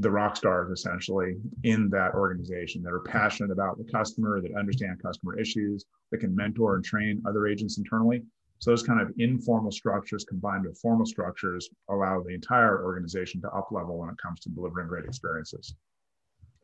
the 0.00 0.10
rock 0.10 0.36
stars 0.36 0.70
essentially 0.70 1.36
in 1.64 1.90
that 1.90 2.14
organization 2.14 2.82
that 2.82 2.92
are 2.92 3.00
passionate 3.00 3.52
about 3.52 3.76
the 3.76 3.84
customer, 3.84 4.40
that 4.40 4.54
understand 4.56 5.02
customer 5.02 5.38
issues, 5.38 5.84
that 6.10 6.18
can 6.18 6.34
mentor 6.34 6.76
and 6.76 6.84
train 6.84 7.22
other 7.28 7.46
agents 7.46 7.76
internally. 7.78 8.22
So 8.58 8.70
those 8.70 8.82
kind 8.82 9.00
of 9.00 9.12
informal 9.18 9.70
structures 9.70 10.24
combined 10.24 10.64
with 10.64 10.78
formal 10.78 11.06
structures 11.06 11.68
allow 11.88 12.22
the 12.22 12.34
entire 12.34 12.84
organization 12.84 13.40
to 13.42 13.50
up 13.50 13.68
level 13.72 13.98
when 13.98 14.10
it 14.10 14.16
comes 14.18 14.40
to 14.40 14.48
delivering 14.50 14.88
great 14.88 15.04
experiences. 15.04 15.74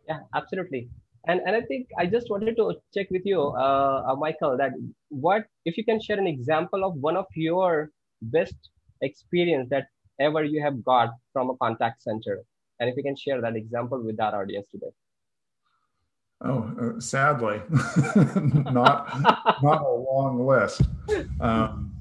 Yeah, 0.08 0.20
absolutely. 0.34 0.88
And, 1.26 1.40
and 1.44 1.56
I 1.56 1.60
think 1.62 1.88
I 1.98 2.06
just 2.06 2.30
wanted 2.30 2.56
to 2.56 2.74
check 2.94 3.08
with 3.10 3.22
you, 3.24 3.40
uh, 3.40 4.04
uh, 4.08 4.14
Michael, 4.16 4.56
that 4.56 4.72
what 5.08 5.44
if 5.64 5.76
you 5.76 5.84
can 5.84 6.00
share 6.00 6.18
an 6.18 6.26
example 6.26 6.84
of 6.84 6.94
one 6.94 7.16
of 7.16 7.26
your 7.34 7.90
best 8.22 8.54
experience 9.02 9.68
that 9.70 9.88
ever 10.20 10.44
you 10.44 10.62
have 10.62 10.84
got 10.84 11.10
from 11.32 11.50
a 11.50 11.56
contact 11.56 12.02
center 12.02 12.42
and 12.80 12.88
if 12.88 12.96
you 12.96 13.02
can 13.02 13.16
share 13.16 13.40
that 13.40 13.56
example 13.56 14.02
with 14.02 14.20
our 14.20 14.42
audience 14.42 14.66
today. 14.70 14.92
Oh, 16.42 16.70
uh, 16.80 17.00
sadly, 17.00 17.62
not 18.70 19.20
not 19.62 19.82
a 19.82 19.88
long 19.88 20.46
list. 20.46 20.82
Um, 21.40 21.94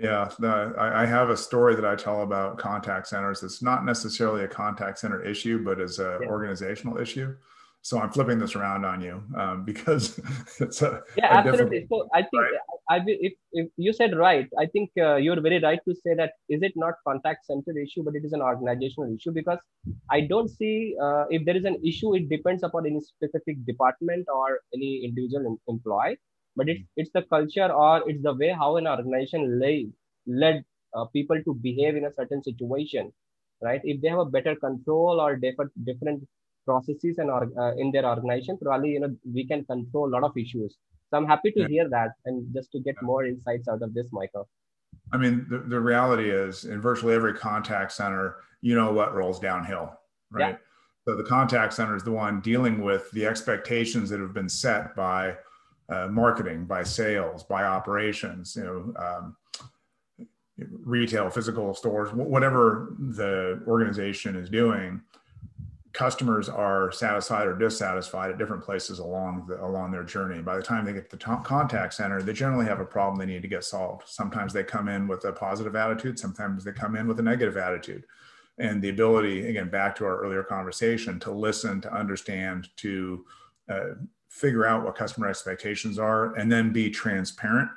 yeah, 0.00 0.30
the, 0.38 0.74
I, 0.78 1.02
I, 1.02 1.06
have 1.06 1.28
a 1.28 1.36
story 1.36 1.76
that 1.76 1.84
I 1.84 1.94
tell 1.94 2.22
about 2.22 2.58
contact 2.58 3.06
centers. 3.08 3.42
It's 3.42 3.62
not 3.62 3.84
necessarily 3.84 4.44
a 4.44 4.48
contact 4.48 4.98
center 4.98 5.22
issue, 5.22 5.62
but 5.62 5.80
as 5.80 5.98
an 5.98 6.20
yeah. 6.22 6.28
organizational 6.28 6.98
issue. 6.98 7.36
So 7.84 7.98
I'm 7.98 8.10
flipping 8.10 8.38
this 8.38 8.56
around 8.56 8.86
on 8.86 9.02
you 9.02 9.22
um, 9.38 9.62
because 9.66 10.18
it's 10.58 10.80
a 10.80 11.02
yeah, 11.18 11.26
a 11.26 11.36
absolutely. 11.36 11.86
So 11.90 12.08
I 12.14 12.22
think 12.22 12.42
right? 12.42 12.54
I, 12.88 13.00
if, 13.06 13.34
if 13.52 13.68
you 13.76 13.92
said 13.92 14.16
right, 14.16 14.48
I 14.58 14.64
think 14.64 14.90
uh, 14.98 15.16
you're 15.16 15.38
very 15.42 15.60
right 15.60 15.78
to 15.86 15.94
say 15.94 16.14
that 16.14 16.32
is 16.48 16.62
it 16.62 16.72
not 16.76 16.94
contact 17.06 17.44
center 17.44 17.78
issue, 17.78 18.02
but 18.02 18.14
it 18.14 18.24
is 18.24 18.32
an 18.32 18.40
organizational 18.40 19.14
issue 19.14 19.32
because 19.32 19.58
I 20.10 20.22
don't 20.22 20.48
see 20.48 20.96
uh, 20.98 21.24
if 21.28 21.44
there 21.44 21.58
is 21.58 21.66
an 21.66 21.78
issue, 21.84 22.14
it 22.14 22.30
depends 22.30 22.62
upon 22.62 22.86
any 22.86 23.02
specific 23.02 23.66
department 23.66 24.28
or 24.34 24.60
any 24.72 25.04
individual 25.04 25.46
em- 25.46 25.58
employee, 25.68 26.16
but 26.56 26.70
it's 26.70 26.88
it's 26.96 27.10
the 27.12 27.22
culture 27.22 27.70
or 27.70 28.08
it's 28.08 28.22
the 28.22 28.32
way 28.32 28.48
how 28.48 28.78
an 28.78 28.86
organization 28.86 29.60
lay, 29.60 29.88
led 30.26 30.64
uh, 30.94 31.04
people 31.12 31.36
to 31.44 31.52
behave 31.52 31.96
in 31.96 32.06
a 32.06 32.14
certain 32.14 32.42
situation, 32.42 33.12
right? 33.60 33.82
If 33.84 34.00
they 34.00 34.08
have 34.08 34.20
a 34.20 34.24
better 34.24 34.56
control 34.56 35.20
or 35.20 35.36
different 35.36 35.72
different 35.84 36.26
processes 36.64 37.18
and 37.18 37.30
uh, 37.30 37.74
in 37.76 37.90
their 37.92 38.06
organization 38.06 38.58
probably 38.60 38.90
you 38.90 39.00
know 39.00 39.14
we 39.32 39.46
can 39.46 39.64
control 39.64 40.08
a 40.08 40.12
lot 40.12 40.24
of 40.24 40.36
issues. 40.36 40.76
So 41.10 41.16
i'm 41.18 41.26
happy 41.26 41.50
to 41.52 41.60
yeah. 41.60 41.68
hear 41.68 41.88
that 41.90 42.12
and 42.24 42.52
just 42.54 42.72
to 42.72 42.80
get 42.80 42.96
more 43.02 43.24
insights 43.24 43.68
out 43.68 43.82
of 43.82 43.94
this 43.94 44.08
michael. 44.12 44.48
I 45.12 45.16
mean 45.16 45.46
the, 45.48 45.58
the 45.58 45.80
reality 45.80 46.30
is 46.30 46.64
in 46.64 46.80
virtually 46.80 47.14
every 47.14 47.34
contact 47.34 47.92
center 47.92 48.36
you 48.60 48.74
know 48.74 48.92
what 48.92 49.14
rolls 49.14 49.38
downhill 49.38 49.92
right? 50.30 50.50
Yeah. 50.50 50.56
so 51.04 51.16
the 51.16 51.24
contact 51.24 51.72
center 51.74 51.96
is 51.96 52.02
the 52.02 52.12
one 52.12 52.40
dealing 52.40 52.82
with 52.82 53.10
the 53.12 53.26
expectations 53.26 54.10
that 54.10 54.20
have 54.20 54.32
been 54.32 54.48
set 54.48 54.96
by 54.96 55.36
uh, 55.88 56.08
marketing 56.08 56.64
by 56.64 56.82
sales 56.82 57.44
by 57.44 57.64
operations 57.64 58.56
you 58.56 58.64
know 58.64 58.94
um, 59.04 59.36
retail 60.84 61.28
physical 61.28 61.74
stores 61.74 62.12
whatever 62.12 62.94
the 62.98 63.62
organization 63.66 64.36
is 64.36 64.48
doing 64.48 65.00
customers 65.94 66.48
are 66.48 66.90
satisfied 66.90 67.46
or 67.46 67.56
dissatisfied 67.56 68.30
at 68.30 68.36
different 68.36 68.64
places 68.64 68.98
along 68.98 69.46
the, 69.46 69.64
along 69.64 69.92
their 69.92 70.02
journey. 70.02 70.42
By 70.42 70.56
the 70.56 70.62
time 70.62 70.84
they 70.84 70.92
get 70.92 71.08
to 71.08 71.16
the 71.16 71.40
contact 71.44 71.94
center, 71.94 72.20
they 72.20 72.32
generally 72.32 72.66
have 72.66 72.80
a 72.80 72.84
problem 72.84 73.16
they 73.16 73.32
need 73.32 73.42
to 73.42 73.48
get 73.48 73.64
solved. 73.64 74.02
Sometimes 74.06 74.52
they 74.52 74.64
come 74.64 74.88
in 74.88 75.06
with 75.06 75.24
a 75.24 75.32
positive 75.32 75.76
attitude. 75.76 76.18
Sometimes 76.18 76.64
they 76.64 76.72
come 76.72 76.96
in 76.96 77.06
with 77.06 77.20
a 77.20 77.22
negative 77.22 77.56
attitude. 77.56 78.04
And 78.58 78.82
the 78.82 78.88
ability, 78.88 79.46
again, 79.46 79.70
back 79.70 79.94
to 79.96 80.04
our 80.04 80.18
earlier 80.18 80.42
conversation, 80.42 81.20
to 81.20 81.30
listen, 81.30 81.80
to 81.82 81.94
understand, 81.94 82.68
to 82.78 83.24
uh, 83.68 83.94
figure 84.28 84.66
out 84.66 84.84
what 84.84 84.96
customer 84.96 85.28
expectations 85.28 85.98
are, 85.98 86.34
and 86.34 86.50
then 86.50 86.72
be 86.72 86.90
transparent 86.90 87.70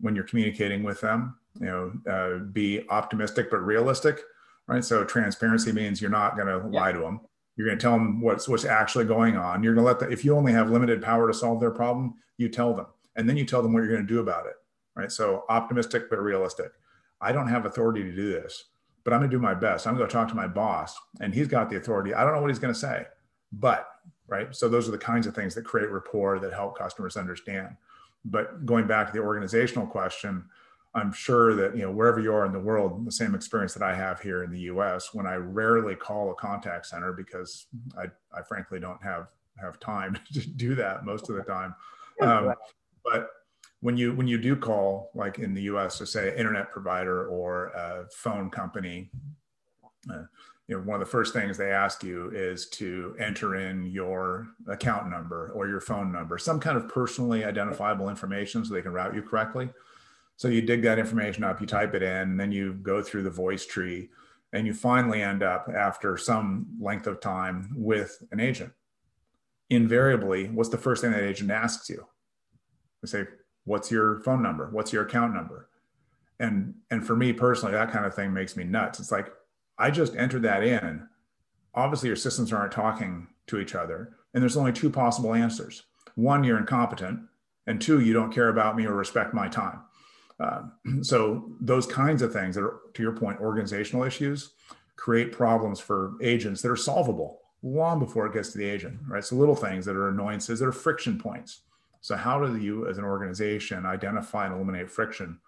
when 0.00 0.16
you're 0.16 0.24
communicating 0.24 0.82
with 0.82 1.00
them. 1.00 1.36
You 1.60 1.66
know, 1.66 1.92
uh, 2.12 2.38
be 2.38 2.84
optimistic 2.90 3.50
but 3.50 3.58
realistic 3.58 4.20
right? 4.66 4.84
So 4.84 5.04
transparency 5.04 5.72
means 5.72 6.00
you're 6.00 6.10
not 6.10 6.36
going 6.36 6.48
to 6.48 6.66
lie 6.68 6.92
to 6.92 6.98
them. 6.98 7.20
You're 7.56 7.66
going 7.66 7.78
to 7.78 7.82
tell 7.82 7.92
them 7.92 8.20
what's 8.20 8.48
what's 8.48 8.64
actually 8.64 9.06
going 9.06 9.36
on. 9.36 9.62
You're 9.62 9.74
going 9.74 9.84
to 9.84 9.86
let 9.86 9.98
them. 9.98 10.12
If 10.12 10.24
you 10.24 10.36
only 10.36 10.52
have 10.52 10.70
limited 10.70 11.02
power 11.02 11.26
to 11.26 11.34
solve 11.34 11.60
their 11.60 11.70
problem, 11.70 12.14
you 12.36 12.48
tell 12.48 12.74
them, 12.74 12.86
and 13.16 13.28
then 13.28 13.36
you 13.36 13.44
tell 13.44 13.62
them 13.62 13.72
what 13.72 13.80
you're 13.80 13.92
going 13.92 14.06
to 14.06 14.12
do 14.12 14.20
about 14.20 14.46
it. 14.46 14.54
Right. 14.94 15.10
So 15.10 15.44
optimistic 15.48 16.08
but 16.08 16.20
realistic. 16.20 16.72
I 17.20 17.32
don't 17.32 17.48
have 17.48 17.66
authority 17.66 18.02
to 18.02 18.14
do 18.14 18.30
this, 18.30 18.64
but 19.04 19.12
I'm 19.12 19.20
going 19.20 19.30
to 19.30 19.36
do 19.36 19.40
my 19.40 19.54
best. 19.54 19.86
I'm 19.86 19.96
going 19.96 20.08
to 20.08 20.12
talk 20.12 20.28
to 20.28 20.34
my 20.34 20.46
boss, 20.46 20.96
and 21.20 21.34
he's 21.34 21.48
got 21.48 21.70
the 21.70 21.76
authority. 21.76 22.14
I 22.14 22.24
don't 22.24 22.34
know 22.34 22.40
what 22.40 22.50
he's 22.50 22.58
going 22.58 22.74
to 22.74 22.78
say, 22.78 23.06
but 23.52 23.88
right. 24.26 24.54
So 24.54 24.68
those 24.68 24.88
are 24.88 24.92
the 24.92 24.98
kinds 24.98 25.26
of 25.26 25.34
things 25.34 25.54
that 25.54 25.64
create 25.64 25.90
rapport 25.90 26.38
that 26.38 26.52
help 26.52 26.78
customers 26.78 27.16
understand. 27.16 27.76
But 28.24 28.66
going 28.66 28.86
back 28.86 29.06
to 29.06 29.12
the 29.12 29.24
organizational 29.24 29.86
question, 29.86 30.44
I'm 30.96 31.12
sure 31.12 31.54
that 31.54 31.76
you 31.76 31.82
know 31.82 31.92
wherever 31.92 32.18
you 32.20 32.32
are 32.32 32.46
in 32.46 32.52
the 32.52 32.58
world, 32.58 33.04
the 33.04 33.12
same 33.12 33.34
experience 33.34 33.74
that 33.74 33.82
I 33.82 33.94
have 33.94 34.18
here 34.18 34.44
in 34.44 34.50
the 34.50 34.60
U.S. 34.60 35.10
When 35.12 35.26
I 35.26 35.34
rarely 35.34 35.94
call 35.94 36.30
a 36.30 36.34
contact 36.34 36.86
center 36.86 37.12
because 37.12 37.66
I, 37.98 38.06
I 38.36 38.42
frankly 38.42 38.80
don't 38.80 39.02
have 39.02 39.28
have 39.60 39.78
time 39.78 40.16
to 40.32 40.40
do 40.48 40.74
that 40.76 41.04
most 41.04 41.28
of 41.28 41.36
the 41.36 41.42
time. 41.42 41.74
Um, 42.22 42.54
but 43.04 43.28
when 43.80 43.98
you 43.98 44.14
when 44.14 44.26
you 44.26 44.38
do 44.38 44.56
call, 44.56 45.10
like 45.14 45.38
in 45.38 45.52
the 45.52 45.62
U.S., 45.64 45.98
to 45.98 46.06
say 46.06 46.34
internet 46.34 46.72
provider 46.72 47.28
or 47.28 47.66
a 47.66 48.06
phone 48.10 48.48
company, 48.48 49.10
uh, 50.10 50.22
you 50.66 50.76
know 50.76 50.82
one 50.82 50.94
of 50.94 51.06
the 51.06 51.10
first 51.10 51.34
things 51.34 51.58
they 51.58 51.72
ask 51.72 52.02
you 52.02 52.30
is 52.34 52.70
to 52.70 53.14
enter 53.20 53.56
in 53.56 53.84
your 53.84 54.48
account 54.66 55.10
number 55.10 55.52
or 55.54 55.68
your 55.68 55.82
phone 55.82 56.10
number, 56.10 56.38
some 56.38 56.58
kind 56.58 56.78
of 56.78 56.88
personally 56.88 57.44
identifiable 57.44 58.08
information, 58.08 58.64
so 58.64 58.72
they 58.72 58.80
can 58.80 58.92
route 58.92 59.14
you 59.14 59.20
correctly. 59.20 59.68
So 60.36 60.48
you 60.48 60.60
dig 60.62 60.82
that 60.82 60.98
information 60.98 61.44
up, 61.44 61.60
you 61.60 61.66
type 61.66 61.94
it 61.94 62.02
in, 62.02 62.10
and 62.10 62.40
then 62.40 62.52
you 62.52 62.74
go 62.74 63.02
through 63.02 63.22
the 63.22 63.30
voice 63.30 63.64
tree, 63.66 64.10
and 64.52 64.66
you 64.66 64.74
finally 64.74 65.22
end 65.22 65.42
up 65.42 65.68
after 65.74 66.16
some 66.16 66.66
length 66.80 67.06
of 67.06 67.20
time 67.20 67.70
with 67.74 68.22
an 68.32 68.40
agent. 68.40 68.72
Invariably, 69.70 70.48
what's 70.48 70.68
the 70.68 70.78
first 70.78 71.02
thing 71.02 71.12
that 71.12 71.22
agent 71.22 71.50
asks 71.50 71.88
you? 71.88 72.06
They 73.02 73.08
say, 73.08 73.26
what's 73.64 73.90
your 73.90 74.20
phone 74.20 74.42
number? 74.42 74.68
What's 74.70 74.92
your 74.92 75.04
account 75.04 75.34
number? 75.34 75.68
And 76.38 76.74
and 76.90 77.06
for 77.06 77.16
me 77.16 77.32
personally 77.32 77.72
that 77.72 77.90
kind 77.90 78.06
of 78.06 78.14
thing 78.14 78.32
makes 78.32 78.56
me 78.56 78.64
nuts. 78.64 79.00
It's 79.00 79.12
like 79.12 79.32
i 79.78 79.90
just 79.90 80.14
entered 80.16 80.42
that 80.42 80.62
in. 80.62 81.06
Obviously 81.74 82.08
your 82.08 82.16
systems 82.16 82.52
aren't 82.52 82.72
talking 82.72 83.26
to 83.48 83.58
each 83.58 83.74
other 83.74 84.16
and 84.32 84.42
there's 84.42 84.56
only 84.56 84.72
two 84.72 84.90
possible 84.90 85.34
answers. 85.34 85.82
One 86.14 86.44
you're 86.44 86.58
incompetent 86.58 87.20
and 87.66 87.80
two 87.80 88.00
you 88.00 88.12
don't 88.12 88.32
care 88.32 88.48
about 88.48 88.76
me 88.76 88.86
or 88.86 88.94
respect 88.94 89.34
my 89.34 89.48
time 89.48 89.80
uh, 90.40 90.62
so 91.02 91.50
those 91.60 91.86
kinds 91.86 92.22
of 92.22 92.32
things 92.32 92.54
that 92.54 92.62
are 92.62 92.80
to 92.94 93.02
your 93.02 93.12
point 93.12 93.40
organizational 93.40 94.04
issues 94.04 94.52
create 94.96 95.32
problems 95.32 95.78
for 95.78 96.14
agents 96.22 96.62
that 96.62 96.70
are 96.70 96.76
solvable 96.76 97.40
long 97.62 97.98
before 97.98 98.26
it 98.26 98.32
gets 98.32 98.52
to 98.52 98.58
the 98.58 98.64
agent 98.64 98.98
right 99.08 99.24
so 99.24 99.36
little 99.36 99.56
things 99.56 99.84
that 99.84 99.96
are 99.96 100.08
annoyances 100.08 100.60
that 100.60 100.66
are 100.66 100.72
friction 100.72 101.18
points 101.18 101.60
so, 102.06 102.14
how 102.14 102.38
do 102.38 102.56
you, 102.56 102.86
as 102.88 102.98
an 102.98 103.04
organization, 103.04 103.84
identify 103.84 104.46
and 104.46 104.54
eliminate 104.54 104.88
friction 104.88 105.40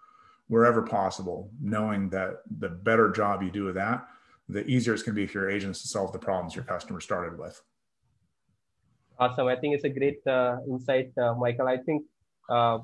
wherever 0.49 0.81
possible, 0.81 1.49
knowing 1.61 2.09
that 2.09 2.41
the 2.59 2.67
better 2.67 3.11
job 3.11 3.41
you 3.41 3.49
do 3.49 3.63
with 3.63 3.75
that, 3.75 4.05
the 4.49 4.65
easier 4.67 4.93
it's 4.93 5.01
going 5.01 5.15
to 5.15 5.21
be 5.21 5.25
for 5.25 5.39
your 5.39 5.49
agents 5.49 5.81
to 5.83 5.87
solve 5.87 6.11
the 6.11 6.19
problems 6.19 6.55
your 6.55 6.65
customer 6.65 6.99
started 6.99 7.39
with. 7.39 7.61
Awesome. 9.17 9.47
I 9.47 9.55
think 9.55 9.73
it's 9.73 9.85
a 9.85 9.89
great 9.89 10.19
uh, 10.27 10.57
insight, 10.67 11.17
uh, 11.17 11.33
Michael. 11.35 11.69
I 11.69 11.77
think 11.77 12.03
uh, 12.49 12.79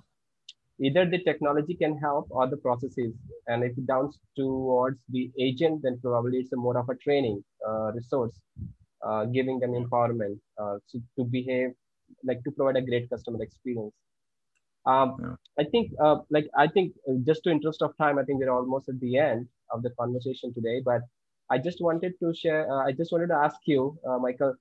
either 0.81 1.05
the 1.09 1.23
technology 1.23 1.75
can 1.75 1.97
help 1.97 2.27
or 2.29 2.47
the 2.47 2.57
processes. 2.57 3.13
And 3.47 3.63
if 3.63 3.77
it 3.77 3.87
downs 3.87 4.19
towards 4.37 4.99
the 5.09 5.31
agent, 5.39 5.81
then 5.83 5.99
probably 6.01 6.39
it's 6.39 6.53
a 6.53 6.57
more 6.57 6.77
of 6.77 6.89
a 6.89 6.95
training 6.95 7.43
uh, 7.67 7.91
resource, 7.93 8.39
uh, 9.05 9.25
giving 9.25 9.59
them 9.59 9.71
empowerment 9.71 10.39
uh, 10.57 10.77
to, 10.91 11.01
to 11.17 11.23
behave 11.25 11.71
like 12.23 12.43
to 12.43 12.51
provide 12.51 12.77
a 12.77 12.81
great 12.81 13.09
customer 13.09 13.41
experience. 13.41 13.93
Um, 14.85 15.15
yeah. 15.19 15.35
I 15.59 15.63
think, 15.63 15.91
uh, 15.99 16.17
like, 16.29 16.47
I 16.55 16.67
think 16.67 16.93
uh, 17.09 17.13
just 17.25 17.43
to 17.43 17.49
interest 17.49 17.81
of 17.81 17.97
time, 17.97 18.19
I 18.19 18.23
think 18.23 18.39
we're 18.39 18.51
almost 18.51 18.89
at 18.89 18.99
the 18.99 19.17
end 19.17 19.47
of 19.71 19.81
the 19.81 19.89
conversation 19.91 20.53
today. 20.53 20.81
But 20.85 21.01
I 21.49 21.57
just 21.57 21.81
wanted 21.81 22.13
to 22.19 22.33
share. 22.33 22.71
Uh, 22.71 22.85
I 22.85 22.91
just 22.91 23.11
wanted 23.11 23.27
to 23.27 23.35
ask 23.35 23.57
you, 23.65 23.97
uh, 24.07 24.17
Michael, 24.19 24.55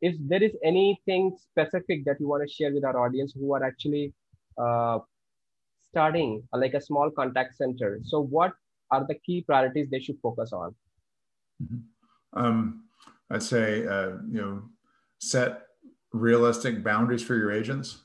if 0.00 0.16
there 0.20 0.42
is 0.42 0.52
anything 0.64 1.36
specific 1.38 2.04
that 2.06 2.16
you 2.20 2.28
want 2.28 2.48
to 2.48 2.52
share 2.52 2.72
with 2.72 2.84
our 2.84 2.98
audience 2.98 3.34
who 3.38 3.54
are 3.54 3.62
actually 3.62 4.14
uh, 4.56 4.98
starting 5.90 6.42
uh, 6.52 6.58
like 6.58 6.74
a 6.74 6.80
small 6.80 7.10
contact 7.10 7.56
center. 7.56 8.00
So, 8.04 8.22
what 8.22 8.52
are 8.90 9.04
the 9.06 9.14
key 9.14 9.42
priorities 9.42 9.88
they 9.90 10.00
should 10.00 10.18
focus 10.22 10.52
on? 10.52 10.74
Mm-hmm. 11.62 12.38
Um, 12.38 12.84
I'd 13.30 13.42
say, 13.42 13.80
you 13.80 14.40
know, 14.40 14.62
set 15.18 15.62
realistic 16.12 16.82
boundaries 16.82 17.22
for 17.22 17.36
your 17.36 17.52
agents 17.52 18.02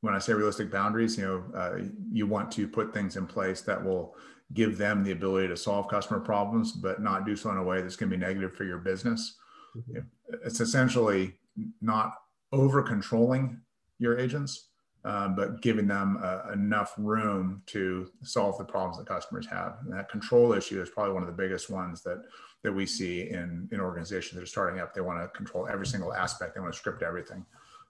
when 0.00 0.14
i 0.14 0.18
say 0.18 0.32
realistic 0.32 0.70
boundaries 0.70 1.18
you 1.18 1.24
know 1.24 1.58
uh, 1.58 1.78
you 2.12 2.26
want 2.26 2.50
to 2.50 2.68
put 2.68 2.92
things 2.92 3.16
in 3.16 3.26
place 3.26 3.62
that 3.62 3.82
will 3.82 4.14
give 4.52 4.78
them 4.78 5.02
the 5.02 5.10
ability 5.10 5.48
to 5.48 5.56
solve 5.56 5.88
customer 5.88 6.20
problems 6.20 6.72
but 6.72 7.02
not 7.02 7.26
do 7.26 7.34
so 7.34 7.50
in 7.50 7.56
a 7.56 7.62
way 7.62 7.80
that's 7.80 7.96
going 7.96 8.10
to 8.10 8.16
be 8.16 8.20
negative 8.20 8.54
for 8.54 8.64
your 8.64 8.78
business 8.78 9.36
mm-hmm. 9.76 10.00
it's 10.44 10.60
essentially 10.60 11.34
not 11.80 12.14
over 12.52 12.82
controlling 12.82 13.60
your 13.98 14.18
agents 14.18 14.68
uh, 15.04 15.28
but 15.28 15.60
giving 15.60 15.86
them 15.86 16.18
uh, 16.22 16.52
enough 16.52 16.94
room 16.96 17.62
to 17.66 18.10
solve 18.22 18.56
the 18.56 18.64
problems 18.64 18.96
that 18.96 19.06
customers 19.06 19.46
have. 19.46 19.76
And 19.82 19.92
that 19.92 20.08
control 20.08 20.54
issue 20.54 20.80
is 20.80 20.88
probably 20.88 21.12
one 21.12 21.22
of 21.22 21.26
the 21.26 21.42
biggest 21.42 21.70
ones 21.70 22.02
that 22.02 22.22
that 22.62 22.72
we 22.72 22.86
see 22.86 23.28
in 23.28 23.68
in 23.72 23.80
organizations 23.80 24.34
that 24.34 24.42
are 24.42 24.46
starting 24.46 24.80
up. 24.80 24.94
They 24.94 25.02
want 25.02 25.20
to 25.20 25.28
control 25.36 25.68
every 25.70 25.86
single 25.86 26.14
aspect. 26.14 26.54
They 26.54 26.60
want 26.60 26.72
to 26.72 26.78
script 26.78 27.02
everything. 27.02 27.44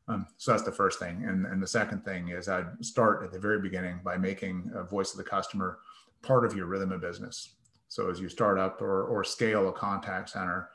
Um, 0.09 0.27
so 0.37 0.50
that's 0.50 0.64
the 0.64 0.72
first 0.72 0.98
thing. 0.98 1.24
And, 1.24 1.46
and 1.46 1.62
the 1.62 1.66
second 1.66 2.05
thing 2.05 2.29
is 2.29 2.48
I'd 2.48 2.85
start 2.85 3.24
at 3.24 3.33
the 3.33 3.38
very 3.38 3.61
beginning 3.61 4.00
by 4.05 4.18
making 4.18 4.70
a 4.74 4.83
voice 4.83 5.12
of 5.12 5.18
the 5.18 5.24
customer 5.24 5.79
part 6.20 6.44
of 6.44 6.55
your 6.55 6.66
rhythm 6.66 6.92
of 6.92 7.00
business. 7.00 7.55
So 7.88 8.11
as 8.11 8.20
you 8.20 8.29
start 8.29 8.59
up 8.59 8.83
or, 8.83 9.05
or 9.05 9.24
scale 9.24 9.68
a 9.68 9.72
contact 9.72 10.31
center, 10.31 10.70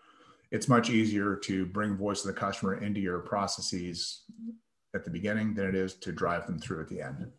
it's 0.52 0.68
much 0.68 0.90
easier 0.90 1.36
to 1.36 1.66
bring 1.66 1.96
voice 1.96 2.26
of 2.26 2.34
the 2.34 2.40
customer 2.40 2.82
into 2.82 3.00
your 3.00 3.20
processes 3.20 4.22
at 4.94 5.04
the 5.04 5.10
beginning 5.10 5.54
than 5.54 5.68
it 5.68 5.76
is 5.76 5.94
to 5.96 6.12
drive 6.12 6.46
them 6.48 6.60
through 6.60 6.82
at 6.82 6.88
the 6.88 7.02
end. 7.02 7.32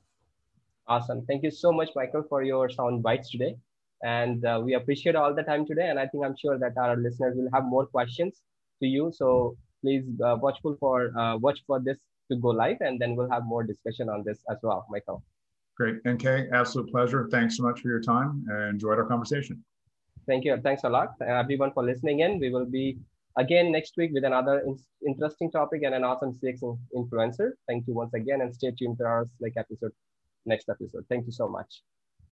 Awesome. 0.87 1.25
Thank 1.27 1.43
you 1.43 1.51
so 1.51 1.73
much, 1.73 1.91
Michael, 1.95 2.25
for 2.29 2.43
your 2.43 2.69
sound 2.69 3.03
bites 3.03 3.31
today. 3.31 3.57
And 4.03 4.45
uh, 4.45 4.61
we 4.65 4.75
appreciate 4.75 5.15
all 5.15 5.35
the 5.35 5.43
time 5.43 5.67
today. 5.67 5.89
And 5.89 5.99
I 5.99 6.07
think 6.07 6.25
I'm 6.25 6.37
sure 6.37 6.59
that 6.59 6.77
our 6.77 6.97
listeners 6.97 7.37
will 7.37 7.51
have 7.53 7.65
more 7.65 7.87
questions 7.87 8.43
to 8.81 8.87
you. 8.87 9.13
So 9.15 9.57
please 9.83 10.05
uh, 10.25 10.37
watchful 10.41 10.77
for 10.81 11.17
uh, 11.19 11.37
watch 11.37 11.61
for 11.67 11.81
this 11.81 11.99
to 12.31 12.37
go 12.37 12.49
live, 12.49 12.77
and 12.81 13.01
then 13.01 13.17
we'll 13.17 13.31
have 13.31 13.45
more 13.45 13.65
discussion 13.65 14.09
on 14.09 14.23
this 14.25 14.39
as 14.51 14.59
well, 14.63 14.87
Michael. 14.89 15.23
Great. 15.77 15.97
NK, 16.07 16.53
absolute 16.53 16.91
pleasure. 16.91 17.27
Thanks 17.31 17.57
so 17.57 17.63
much 17.63 17.81
for 17.81 17.89
your 17.89 18.01
time 18.01 18.45
and 18.49 18.69
enjoyed 18.69 18.99
our 18.99 19.07
conversation. 19.07 19.65
Thank 20.27 20.45
you. 20.45 20.57
Thanks 20.63 20.85
a 20.85 20.89
lot, 20.89 21.15
everyone, 21.21 21.73
for 21.73 21.83
listening 21.83 22.21
in. 22.21 22.39
We 22.39 22.51
will 22.51 22.67
be 22.67 22.99
again 23.39 23.73
next 23.73 23.95
week 23.97 24.11
with 24.13 24.25
another 24.25 24.61
in 24.61 24.77
interesting 25.07 25.51
topic 25.51 25.83
and 25.85 25.95
an 25.95 26.05
awesome 26.05 26.33
CX 26.33 26.79
influencer. 26.97 27.53
Thank 27.69 27.87
you 27.87 27.95
once 27.95 28.15
again 28.15 28.41
and 28.41 28.55
stay 28.55 28.73
tuned 28.73 28.97
for 28.99 29.07
our 29.07 29.27
like 29.41 29.55
episode, 29.57 29.93
next 30.47 30.69
episode. 30.69 31.05
Thank 31.09 31.27
you 31.27 31.33
so 31.33 31.49
much. 31.49 31.83